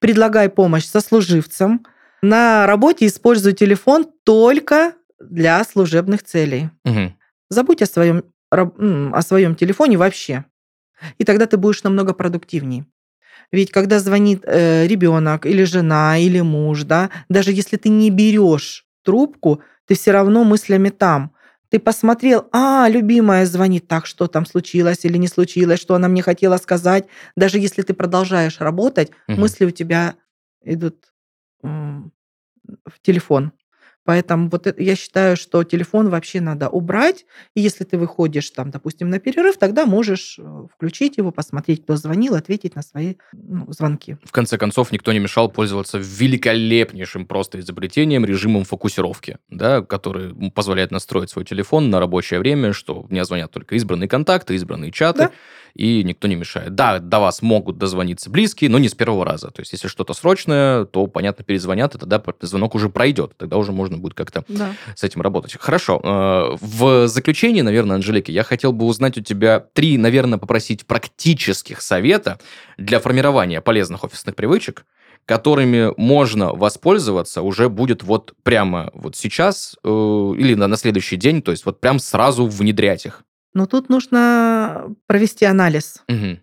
предлагай 0.00 0.48
помощь 0.48 0.84
сослуживцам. 0.84 1.86
На 2.22 2.66
работе 2.66 3.06
используй 3.06 3.52
телефон 3.52 4.06
только 4.24 4.94
для 5.20 5.62
служебных 5.64 6.22
целей. 6.22 6.70
Угу. 6.84 7.14
Забудь 7.50 7.82
о 7.82 7.86
своем, 7.86 8.24
о 8.50 9.22
своем 9.22 9.54
телефоне 9.54 9.96
вообще. 9.96 10.44
И 11.18 11.24
тогда 11.24 11.46
ты 11.46 11.56
будешь 11.56 11.82
намного 11.82 12.14
продуктивнее. 12.14 12.86
Ведь 13.52 13.70
когда 13.70 14.00
звонит 14.00 14.42
э, 14.44 14.86
ребенок 14.86 15.46
или 15.46 15.62
жена 15.62 16.18
или 16.18 16.40
муж, 16.40 16.82
да, 16.82 17.10
даже 17.28 17.52
если 17.52 17.76
ты 17.76 17.90
не 17.90 18.10
берешь 18.10 18.86
трубку, 19.04 19.62
ты 19.86 19.94
все 19.94 20.10
равно 20.10 20.42
мыслями 20.42 20.88
там. 20.88 21.32
Ты 21.68 21.78
посмотрел, 21.78 22.48
а, 22.52 22.88
любимая 22.88 23.44
звонит, 23.46 23.88
так 23.88 24.06
что 24.06 24.26
там 24.28 24.46
случилось 24.46 25.04
или 25.04 25.16
не 25.18 25.28
случилось, 25.28 25.80
что 25.80 25.94
она 25.94 26.08
мне 26.08 26.22
хотела 26.22 26.56
сказать. 26.58 27.06
Даже 27.36 27.58
если 27.58 27.82
ты 27.82 27.94
продолжаешь 27.94 28.60
работать, 28.60 29.10
угу. 29.28 29.40
мысли 29.40 29.64
у 29.64 29.70
тебя 29.70 30.14
идут 30.62 31.12
в 31.62 33.00
телефон. 33.02 33.52
Поэтому 34.06 34.48
вот 34.48 34.68
это, 34.68 34.80
я 34.80 34.94
считаю, 34.94 35.36
что 35.36 35.64
телефон 35.64 36.08
вообще 36.08 36.40
надо 36.40 36.68
убрать. 36.68 37.26
И 37.54 37.60
если 37.60 37.82
ты 37.82 37.98
выходишь 37.98 38.48
там, 38.50 38.70
допустим, 38.70 39.10
на 39.10 39.18
перерыв, 39.18 39.58
тогда 39.58 39.84
можешь 39.84 40.38
э, 40.38 40.66
включить 40.72 41.18
его, 41.18 41.32
посмотреть, 41.32 41.82
кто 41.82 41.96
звонил, 41.96 42.36
ответить 42.36 42.76
на 42.76 42.82
свои 42.82 43.16
ну, 43.32 43.66
звонки. 43.72 44.16
В 44.24 44.30
конце 44.30 44.58
концов, 44.58 44.92
никто 44.92 45.12
не 45.12 45.18
мешал 45.18 45.50
пользоваться 45.50 45.98
великолепнейшим 45.98 47.26
просто 47.26 47.58
изобретением 47.58 48.24
режимом 48.24 48.64
фокусировки, 48.64 49.38
да, 49.50 49.82
который 49.82 50.32
позволяет 50.50 50.92
настроить 50.92 51.30
свой 51.30 51.44
телефон 51.44 51.90
на 51.90 51.98
рабочее 51.98 52.38
время, 52.38 52.72
что 52.72 53.06
мне 53.10 53.24
звонят 53.24 53.50
только 53.50 53.74
избранные 53.74 54.08
контакты, 54.08 54.54
избранные 54.54 54.92
чаты. 54.92 55.18
Да 55.18 55.30
и 55.76 56.02
никто 56.04 56.26
не 56.26 56.36
мешает. 56.36 56.74
Да, 56.74 56.98
до 56.98 57.20
вас 57.20 57.42
могут 57.42 57.76
дозвониться 57.78 58.30
близкие, 58.30 58.70
но 58.70 58.78
не 58.78 58.88
с 58.88 58.94
первого 58.94 59.24
раза. 59.24 59.50
То 59.50 59.60
есть, 59.60 59.72
если 59.72 59.88
что-то 59.88 60.14
срочное, 60.14 60.86
то, 60.86 61.06
понятно, 61.06 61.44
перезвонят, 61.44 61.94
и 61.94 61.98
тогда 61.98 62.22
звонок 62.40 62.74
уже 62.74 62.88
пройдет. 62.88 63.36
Тогда 63.36 63.58
уже 63.58 63.72
можно 63.72 63.98
будет 63.98 64.14
как-то 64.14 64.44
да. 64.48 64.72
с 64.94 65.04
этим 65.04 65.20
работать. 65.20 65.56
Хорошо. 65.60 66.00
Э, 66.02 66.56
в 66.60 67.08
заключение, 67.08 67.62
наверное, 67.62 67.96
Анжелика, 67.96 68.32
я 68.32 68.42
хотел 68.42 68.72
бы 68.72 68.86
узнать 68.86 69.18
у 69.18 69.20
тебя 69.20 69.60
три, 69.60 69.98
наверное, 69.98 70.38
попросить 70.38 70.86
практических 70.86 71.82
совета 71.82 72.38
для 72.78 72.98
формирования 72.98 73.60
полезных 73.60 74.04
офисных 74.04 74.34
привычек, 74.34 74.86
которыми 75.26 75.92
можно 75.96 76.54
воспользоваться 76.54 77.42
уже 77.42 77.68
будет 77.68 78.02
вот 78.02 78.32
прямо 78.42 78.90
вот 78.94 79.16
сейчас 79.16 79.76
э, 79.84 79.88
или 79.88 80.54
на, 80.54 80.68
на 80.68 80.76
следующий 80.76 81.16
день, 81.16 81.42
то 81.42 81.50
есть 81.50 81.66
вот 81.66 81.80
прям 81.80 81.98
сразу 81.98 82.46
внедрять 82.46 83.04
их. 83.06 83.25
Но 83.56 83.64
тут 83.64 83.88
нужно 83.88 84.94
провести 85.06 85.46
анализ. 85.46 86.02
Угу. 86.10 86.40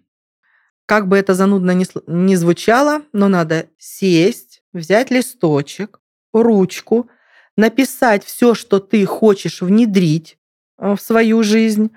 Как 0.88 1.08
бы 1.08 1.16
это 1.16 1.36
занудно 1.36 1.70
ни, 1.70 1.86
ни 2.08 2.34
звучало, 2.34 3.04
но 3.14 3.28
надо 3.28 3.68
сесть, 3.78 4.64
взять 4.74 5.12
листочек, 5.12 6.02
ручку, 6.34 7.12
написать 7.56 8.26
все, 8.26 8.56
что 8.56 8.80
ты 8.80 9.06
хочешь 9.06 9.62
внедрить 9.62 10.40
э, 10.80 10.96
в 10.96 11.00
свою 11.00 11.44
жизнь 11.44 11.92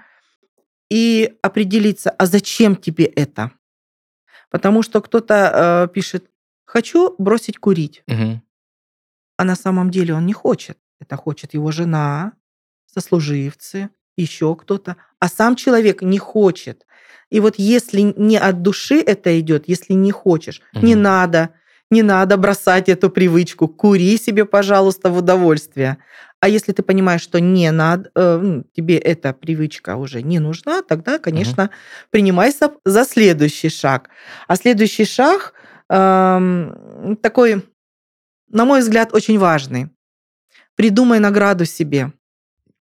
и 0.91 1.35
определиться, 1.41 2.11
а 2.11 2.27
зачем 2.27 2.77
тебе 2.77 3.07
это. 3.07 3.53
Потому 4.51 4.83
что 4.83 5.01
кто-то 5.01 5.87
э, 5.89 5.95
пишет, 5.95 6.31
хочу 6.67 7.15
бросить 7.17 7.57
курить. 7.57 8.03
Угу. 8.07 8.43
А 9.39 9.45
на 9.45 9.57
самом 9.57 9.91
деле 9.91 10.13
он 10.13 10.27
не 10.27 10.35
хочет. 10.35 10.77
Это 11.01 11.17
хочет 11.17 11.55
его 11.55 11.71
жена, 11.71 12.35
сослуживцы, 12.85 13.89
еще 14.17 14.55
кто-то, 14.57 14.97
а 15.19 15.29
сам 15.29 15.57
человек 15.57 16.03
не 16.03 16.19
хочет. 16.19 16.87
И 17.31 17.41
вот 17.41 17.55
если 17.59 18.15
не 18.17 18.39
от 18.39 18.63
души 18.63 19.01
это 19.01 19.39
идет, 19.41 19.65
если 19.67 19.95
не 19.95 20.13
хочешь, 20.13 20.63
угу. 20.73 20.87
не 20.87 20.95
надо, 20.95 21.51
не 21.91 22.03
надо 22.03 22.37
бросать 22.37 22.89
эту 22.89 23.11
привычку. 23.11 23.69
Кури 23.69 24.17
себе, 24.17 24.45
пожалуйста, 24.45 25.11
в 25.11 25.19
удовольствие. 25.19 25.99
А 26.41 26.49
если 26.49 26.73
ты 26.73 26.83
понимаешь, 26.83 27.23
что 27.23 27.41
не 27.41 27.71
надо, 27.73 28.11
э, 28.15 28.39
ну, 28.39 28.65
тебе 28.75 28.99
эта 28.99 29.33
привычка 29.33 29.97
уже 29.97 30.23
не 30.23 30.39
нужна, 30.39 30.83
тогда, 30.83 31.19
конечно, 31.19 31.65
угу. 31.65 31.73
принимайся 32.11 32.73
за 32.85 33.05
следующий 33.05 33.71
шаг. 33.71 34.11
А 34.47 34.57
следующий 34.57 35.05
шаг 35.05 35.55
э, 35.89 37.17
такой, 37.23 37.65
на 38.49 38.65
мой 38.65 38.81
взгляд, 38.81 39.15
очень 39.15 39.39
важный. 39.39 39.89
Придумай 40.77 41.19
награду 41.19 41.65
себе. 41.65 42.13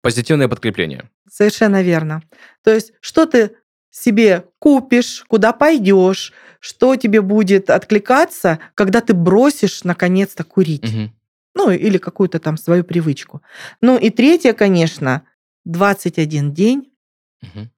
Позитивное 0.01 0.47
подкрепление. 0.47 1.09
Совершенно 1.29 1.81
верно. 1.81 2.23
То 2.63 2.73
есть, 2.73 2.93
что 3.01 3.25
ты 3.25 3.55
себе 3.89 4.45
купишь, 4.59 5.25
куда 5.27 5.51
пойдешь, 5.51 6.33
что 6.59 6.95
тебе 6.95 7.21
будет 7.21 7.69
откликаться, 7.69 8.59
когда 8.75 9.01
ты 9.01 9.13
бросишь 9.13 9.83
наконец-то 9.83 10.43
курить. 10.43 10.83
Угу. 10.83 11.11
Ну, 11.55 11.71
или 11.71 11.97
какую-то 11.97 12.39
там 12.39 12.57
свою 12.57 12.83
привычку. 12.83 13.41
Ну 13.81 13.97
и 13.97 14.09
третье, 14.09 14.53
конечно, 14.53 15.23
21 15.65 16.53
день 16.53 16.93
угу. 17.41 17.69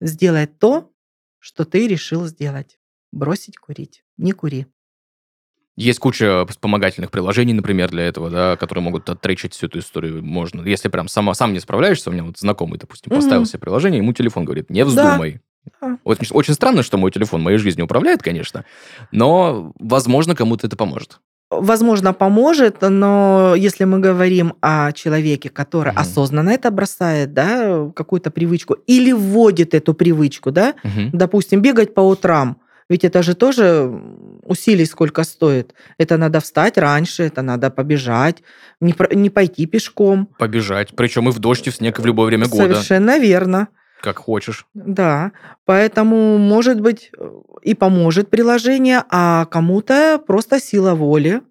сделать 0.00 0.58
то, 0.58 0.92
что 1.38 1.64
ты 1.64 1.86
решил 1.86 2.26
сделать. 2.26 2.78
Бросить 3.12 3.56
курить. 3.56 4.04
Не 4.16 4.32
кури. 4.32 4.66
Есть 5.78 6.00
куча 6.00 6.44
вспомогательных 6.48 7.12
приложений, 7.12 7.52
например, 7.52 7.88
для 7.90 8.08
этого, 8.08 8.30
да, 8.30 8.56
которые 8.56 8.82
могут 8.82 9.08
оттречить 9.08 9.54
всю 9.54 9.66
эту 9.66 9.78
историю. 9.78 10.24
Можно, 10.24 10.62
если 10.62 10.88
прям 10.88 11.06
сама, 11.06 11.34
сам 11.34 11.52
не 11.52 11.60
справляешься, 11.60 12.10
у 12.10 12.12
меня 12.12 12.24
вот 12.24 12.36
знакомый, 12.36 12.80
допустим, 12.80 13.14
поставил 13.14 13.46
себе 13.46 13.60
приложение, 13.60 13.98
ему 13.98 14.12
телефон 14.12 14.44
говорит, 14.44 14.70
не 14.70 14.84
вздумай. 14.84 15.40
Да. 15.80 15.98
Очень, 16.02 16.26
очень 16.32 16.54
странно, 16.54 16.82
что 16.82 16.98
мой 16.98 17.12
телефон 17.12 17.42
моей 17.42 17.58
жизнью 17.58 17.84
управляет, 17.84 18.24
конечно, 18.24 18.64
но, 19.12 19.72
возможно, 19.78 20.34
кому-то 20.34 20.66
это 20.66 20.76
поможет. 20.76 21.20
Возможно, 21.48 22.12
поможет, 22.12 22.78
но 22.82 23.54
если 23.56 23.84
мы 23.84 24.00
говорим 24.00 24.54
о 24.60 24.90
человеке, 24.90 25.48
который 25.48 25.92
угу. 25.92 26.00
осознанно 26.00 26.50
это 26.50 26.72
бросает, 26.72 27.32
да, 27.34 27.88
какую-то 27.94 28.32
привычку, 28.32 28.74
или 28.88 29.12
вводит 29.12 29.74
эту 29.74 29.94
привычку, 29.94 30.50
да, 30.50 30.74
угу. 30.82 31.10
допустим, 31.12 31.62
бегать 31.62 31.94
по 31.94 32.00
утрам, 32.00 32.56
ведь 32.88 33.04
это 33.04 33.22
же 33.22 33.34
тоже 33.34 33.90
усилий 34.42 34.86
сколько 34.86 35.24
стоит. 35.24 35.74
Это 35.98 36.16
надо 36.16 36.40
встать 36.40 36.78
раньше, 36.78 37.24
это 37.24 37.42
надо 37.42 37.70
побежать, 37.70 38.42
не, 38.80 38.94
не 39.14 39.30
пойти 39.30 39.66
пешком. 39.66 40.28
Побежать, 40.38 40.94
причем 40.96 41.28
и 41.28 41.32
в 41.32 41.38
дождь, 41.38 41.66
и 41.66 41.70
в 41.70 41.76
снег, 41.76 41.98
и 41.98 42.02
в 42.02 42.06
любое 42.06 42.26
время 42.26 42.48
года. 42.48 42.74
Совершенно 42.74 43.18
верно. 43.18 43.68
Как 44.00 44.18
хочешь. 44.18 44.66
Да, 44.74 45.32
поэтому, 45.64 46.38
может 46.38 46.80
быть, 46.80 47.10
и 47.62 47.74
поможет 47.74 48.30
приложение, 48.30 49.02
а 49.10 49.44
кому-то 49.46 50.22
просто 50.24 50.60
сила 50.60 50.94
воли 50.94 51.42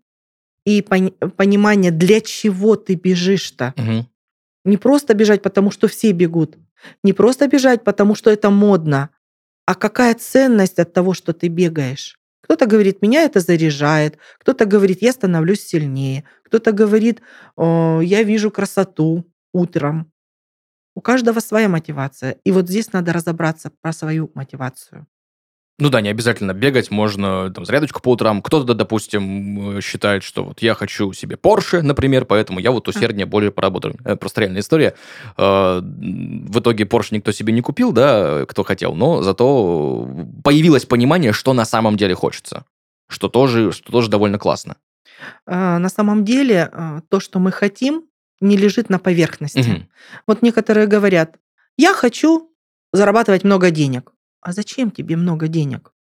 и 0.66 0.82
понимание, 0.82 1.92
для 1.92 2.22
чего 2.22 2.76
ты 2.76 2.96
бежишь-то. 2.96 3.74
Угу. 3.78 4.06
Не 4.66 4.78
просто 4.78 5.14
бежать, 5.14 5.42
потому 5.42 5.72
что 5.72 5.88
все 5.88 6.12
бегут. 6.12 6.58
Не 7.04 7.14
просто 7.14 7.48
бежать, 7.48 7.84
потому 7.84 8.16
что 8.16 8.30
это 8.30 8.50
модно, 8.50 9.10
а 9.68 9.76
какая 9.76 10.16
ценность 10.16 10.80
от 10.80 10.94
того, 10.94 11.14
что 11.14 11.34
ты 11.34 11.50
бегаешь? 11.50 12.18
Кто-то 12.42 12.66
говорит, 12.66 13.02
меня 13.02 13.24
это 13.24 13.42
заряжает, 13.42 14.18
кто-то 14.40 14.66
говорит, 14.66 15.02
я 15.02 15.12
становлюсь 15.12 15.62
сильнее, 15.62 16.24
кто-то 16.44 16.72
говорит, 16.72 17.22
я 17.58 18.24
вижу 18.24 18.50
красоту 18.50 19.26
утром. 19.54 20.10
У 20.96 21.02
каждого 21.02 21.42
своя 21.42 21.68
мотивация. 21.68 22.38
И 22.46 22.52
вот 22.54 22.70
здесь 22.70 22.94
надо 22.94 23.12
разобраться 23.12 23.70
про 23.82 23.92
свою 23.92 24.32
мотивацию. 24.34 25.06
Ну 25.80 25.90
да, 25.90 26.02
не 26.02 26.10
обязательно 26.10 26.54
бегать, 26.54 26.90
можно 26.90 27.54
там 27.54 27.64
зарядочку 27.64 28.02
по 28.02 28.14
утрам. 28.14 28.42
Кто-то, 28.42 28.74
допустим, 28.74 29.80
считает, 29.80 30.24
что 30.24 30.44
вот 30.44 30.64
я 30.64 30.74
хочу 30.74 31.14
себе 31.14 31.36
Porsche, 31.36 31.82
например, 31.82 32.26
поэтому 32.26 32.60
я 32.60 32.72
вот 32.72 32.88
усерднее 32.88 33.28
более 33.28 33.52
поработаю. 33.52 33.96
Это 34.04 34.16
просто 34.16 34.42
реальная 34.42 34.62
история. 34.62 34.96
Э, 35.38 35.80
в 35.82 36.60
итоге 36.60 36.86
Porsche 36.86 37.10
никто 37.12 37.32
себе 37.32 37.54
не 37.54 37.62
купил, 37.62 37.92
да, 37.92 38.46
кто 38.48 38.64
хотел, 38.64 38.96
но 38.96 39.22
зато 39.22 40.10
появилось 40.44 40.86
понимание, 40.86 41.32
что 41.32 41.54
на 41.54 41.66
самом 41.66 41.96
деле 41.96 42.16
хочется, 42.16 42.66
что 43.08 43.30
тоже, 43.30 43.72
что 43.72 43.92
тоже 43.92 44.10
довольно 44.10 44.40
классно. 44.40 44.78
А, 45.46 45.78
на 45.78 45.90
самом 45.90 46.26
деле 46.26 46.70
а, 46.74 47.02
то, 47.10 47.20
что 47.20 47.38
мы 47.38 47.52
хотим, 47.52 48.06
не 48.42 48.58
лежит 48.58 48.90
на 48.90 48.98
поверхности. 48.98 49.60
Угу. 49.60 49.88
Вот 50.26 50.42
некоторые 50.42 50.88
говорят, 50.88 51.38
я 51.78 51.94
хочу 51.94 52.52
зарабатывать 52.94 53.44
много 53.44 53.70
денег 53.70 54.12
а 54.42 54.54
зачем 54.54 54.92
тебе 54.92 55.16
много 55.16 55.48
денег? 55.48 55.94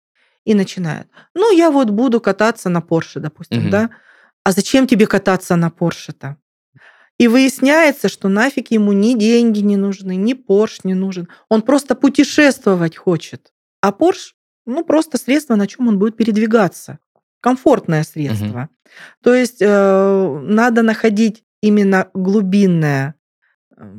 И 0.44 0.54
начинает, 0.54 1.08
ну, 1.34 1.50
я 1.56 1.70
вот 1.70 1.90
буду 1.90 2.20
кататься 2.20 2.68
на 2.68 2.80
Порше, 2.80 3.20
допустим, 3.20 3.62
угу. 3.62 3.70
да? 3.70 3.90
А 4.44 4.52
зачем 4.52 4.86
тебе 4.86 5.06
кататься 5.06 5.56
на 5.56 5.70
Порше-то? 5.70 6.36
И 7.18 7.28
выясняется, 7.28 8.08
что 8.08 8.28
нафиг 8.28 8.70
ему 8.70 8.92
ни 8.92 9.14
деньги 9.14 9.60
не 9.60 9.76
нужны, 9.76 10.16
ни 10.16 10.34
Порш 10.34 10.84
не 10.84 10.94
нужен. 10.94 11.28
Он 11.48 11.62
просто 11.62 11.94
путешествовать 11.94 12.96
хочет. 12.96 13.52
А 13.80 13.90
Порш, 13.90 14.36
ну, 14.66 14.84
просто 14.84 15.18
средство, 15.18 15.56
на 15.56 15.66
чем 15.66 15.88
он 15.88 15.98
будет 15.98 16.16
передвигаться. 16.16 16.98
Комфортное 17.40 18.04
средство. 18.04 18.46
Угу. 18.46 18.68
То 19.22 19.34
есть 19.34 19.58
э, 19.60 20.40
надо 20.42 20.82
находить 20.82 21.42
именно 21.62 22.10
глубинное, 22.12 23.14
э, 23.76 23.94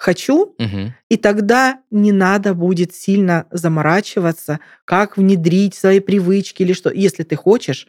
хочу, 0.00 0.54
угу. 0.58 0.94
и 1.10 1.16
тогда 1.18 1.82
не 1.90 2.10
надо 2.10 2.54
будет 2.54 2.94
сильно 2.94 3.46
заморачиваться, 3.50 4.60
как 4.86 5.18
внедрить 5.18 5.74
свои 5.74 6.00
привычки 6.00 6.62
или 6.62 6.72
что. 6.72 6.90
Если 6.90 7.22
ты 7.22 7.36
хочешь 7.36 7.86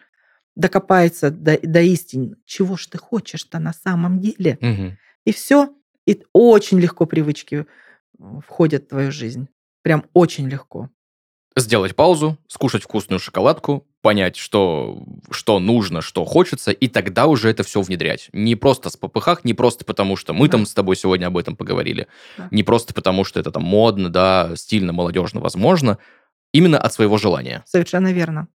докопаться 0.53 1.31
до, 1.31 1.57
до 1.63 1.79
истины, 1.79 2.35
чего 2.45 2.75
ж 2.75 2.87
ты 2.87 2.97
хочешь-то 2.97 3.59
на 3.59 3.71
самом 3.71 4.19
деле, 4.19 4.57
угу. 4.59 4.97
и 5.23 5.31
все, 5.31 5.73
и 6.05 6.21
очень 6.33 6.81
легко 6.81 7.05
привычки 7.05 7.65
входят 8.45 8.83
в 8.83 8.87
твою 8.89 9.13
жизнь. 9.13 9.47
Прям 9.81 10.03
очень 10.11 10.49
легко. 10.49 10.89
Сделать 11.55 11.95
паузу, 11.95 12.37
скушать 12.47 12.83
вкусную 12.83 13.21
шоколадку, 13.21 13.87
понять, 14.01 14.35
что, 14.35 15.03
что 15.29 15.59
нужно, 15.59 16.01
что 16.01 16.25
хочется, 16.25 16.71
и 16.71 16.87
тогда 16.87 17.27
уже 17.27 17.49
это 17.49 17.63
все 17.63 17.81
внедрять. 17.81 18.29
Не 18.33 18.55
просто 18.55 18.89
с 18.89 18.97
попыхах, 18.97 19.45
не 19.45 19.53
просто 19.53 19.85
потому, 19.85 20.15
что 20.15 20.33
мы 20.33 20.47
да. 20.47 20.53
там 20.53 20.65
с 20.65 20.73
тобой 20.73 20.95
сегодня 20.95 21.27
об 21.27 21.37
этом 21.37 21.55
поговорили, 21.55 22.07
да. 22.37 22.47
не 22.51 22.63
просто 22.63 22.93
потому, 22.93 23.23
что 23.23 23.39
это 23.39 23.51
там 23.51 23.63
модно, 23.63 24.09
да, 24.09 24.51
стильно, 24.55 24.91
молодежно, 24.91 25.39
возможно, 25.39 25.99
именно 26.51 26.79
от 26.79 26.93
своего 26.93 27.17
желания. 27.17 27.63
Совершенно 27.65 28.11
верно. 28.11 28.47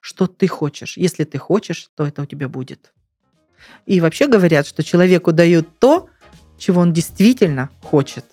Что 0.00 0.26
ты 0.26 0.46
хочешь. 0.46 0.96
Если 0.96 1.24
ты 1.24 1.38
хочешь, 1.38 1.90
то 1.96 2.06
это 2.06 2.22
у 2.22 2.26
тебя 2.26 2.48
будет. 2.48 2.92
И 3.86 4.00
вообще 4.00 4.26
говорят, 4.26 4.66
что 4.66 4.82
человеку 4.82 5.32
дают 5.32 5.78
то, 5.78 6.08
чего 6.58 6.80
он 6.80 6.92
действительно 6.92 7.70
хочет. 7.82 8.24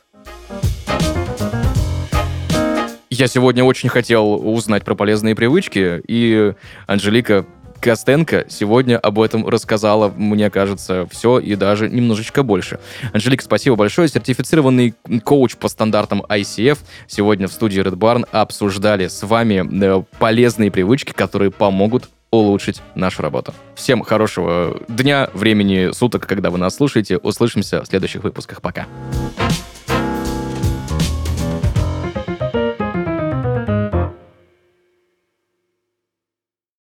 Я 3.13 3.27
сегодня 3.27 3.63
очень 3.63 3.89
хотел 3.89 4.33
узнать 4.33 4.83
про 4.83 4.95
полезные 4.95 5.35
привычки, 5.35 6.01
и 6.07 6.53
Анжелика 6.87 7.45
Костенко 7.79 8.45
сегодня 8.49 8.97
об 8.97 9.19
этом 9.19 9.47
рассказала, 9.47 10.09
мне 10.09 10.49
кажется, 10.49 11.07
все 11.11 11.37
и 11.37 11.53
даже 11.53 11.89
немножечко 11.89 12.41
больше. 12.41 12.79
Анжелика, 13.13 13.43
спасибо 13.43 13.75
большое. 13.75 14.07
Сертифицированный 14.07 14.95
коуч 15.23 15.57
по 15.57 15.67
стандартам 15.67 16.23
ICF 16.27 16.79
сегодня 17.05 17.47
в 17.47 17.53
студии 17.53 17.83
Red 17.83 17.97
Barn 17.97 18.27
обсуждали 18.31 19.05
с 19.05 19.21
вами 19.21 19.63
э, 19.63 20.03
полезные 20.17 20.71
привычки, 20.71 21.11
которые 21.11 21.51
помогут 21.51 22.09
улучшить 22.31 22.81
нашу 22.95 23.21
работу. 23.21 23.53
Всем 23.75 24.01
хорошего 24.01 24.81
дня, 24.87 25.29
времени 25.35 25.91
суток, 25.93 26.25
когда 26.25 26.49
вы 26.49 26.57
нас 26.57 26.77
слушаете. 26.77 27.17
Услышимся 27.17 27.83
в 27.83 27.85
следующих 27.85 28.23
выпусках. 28.23 28.63
Пока. 28.63 28.87
Пока. 29.37 29.72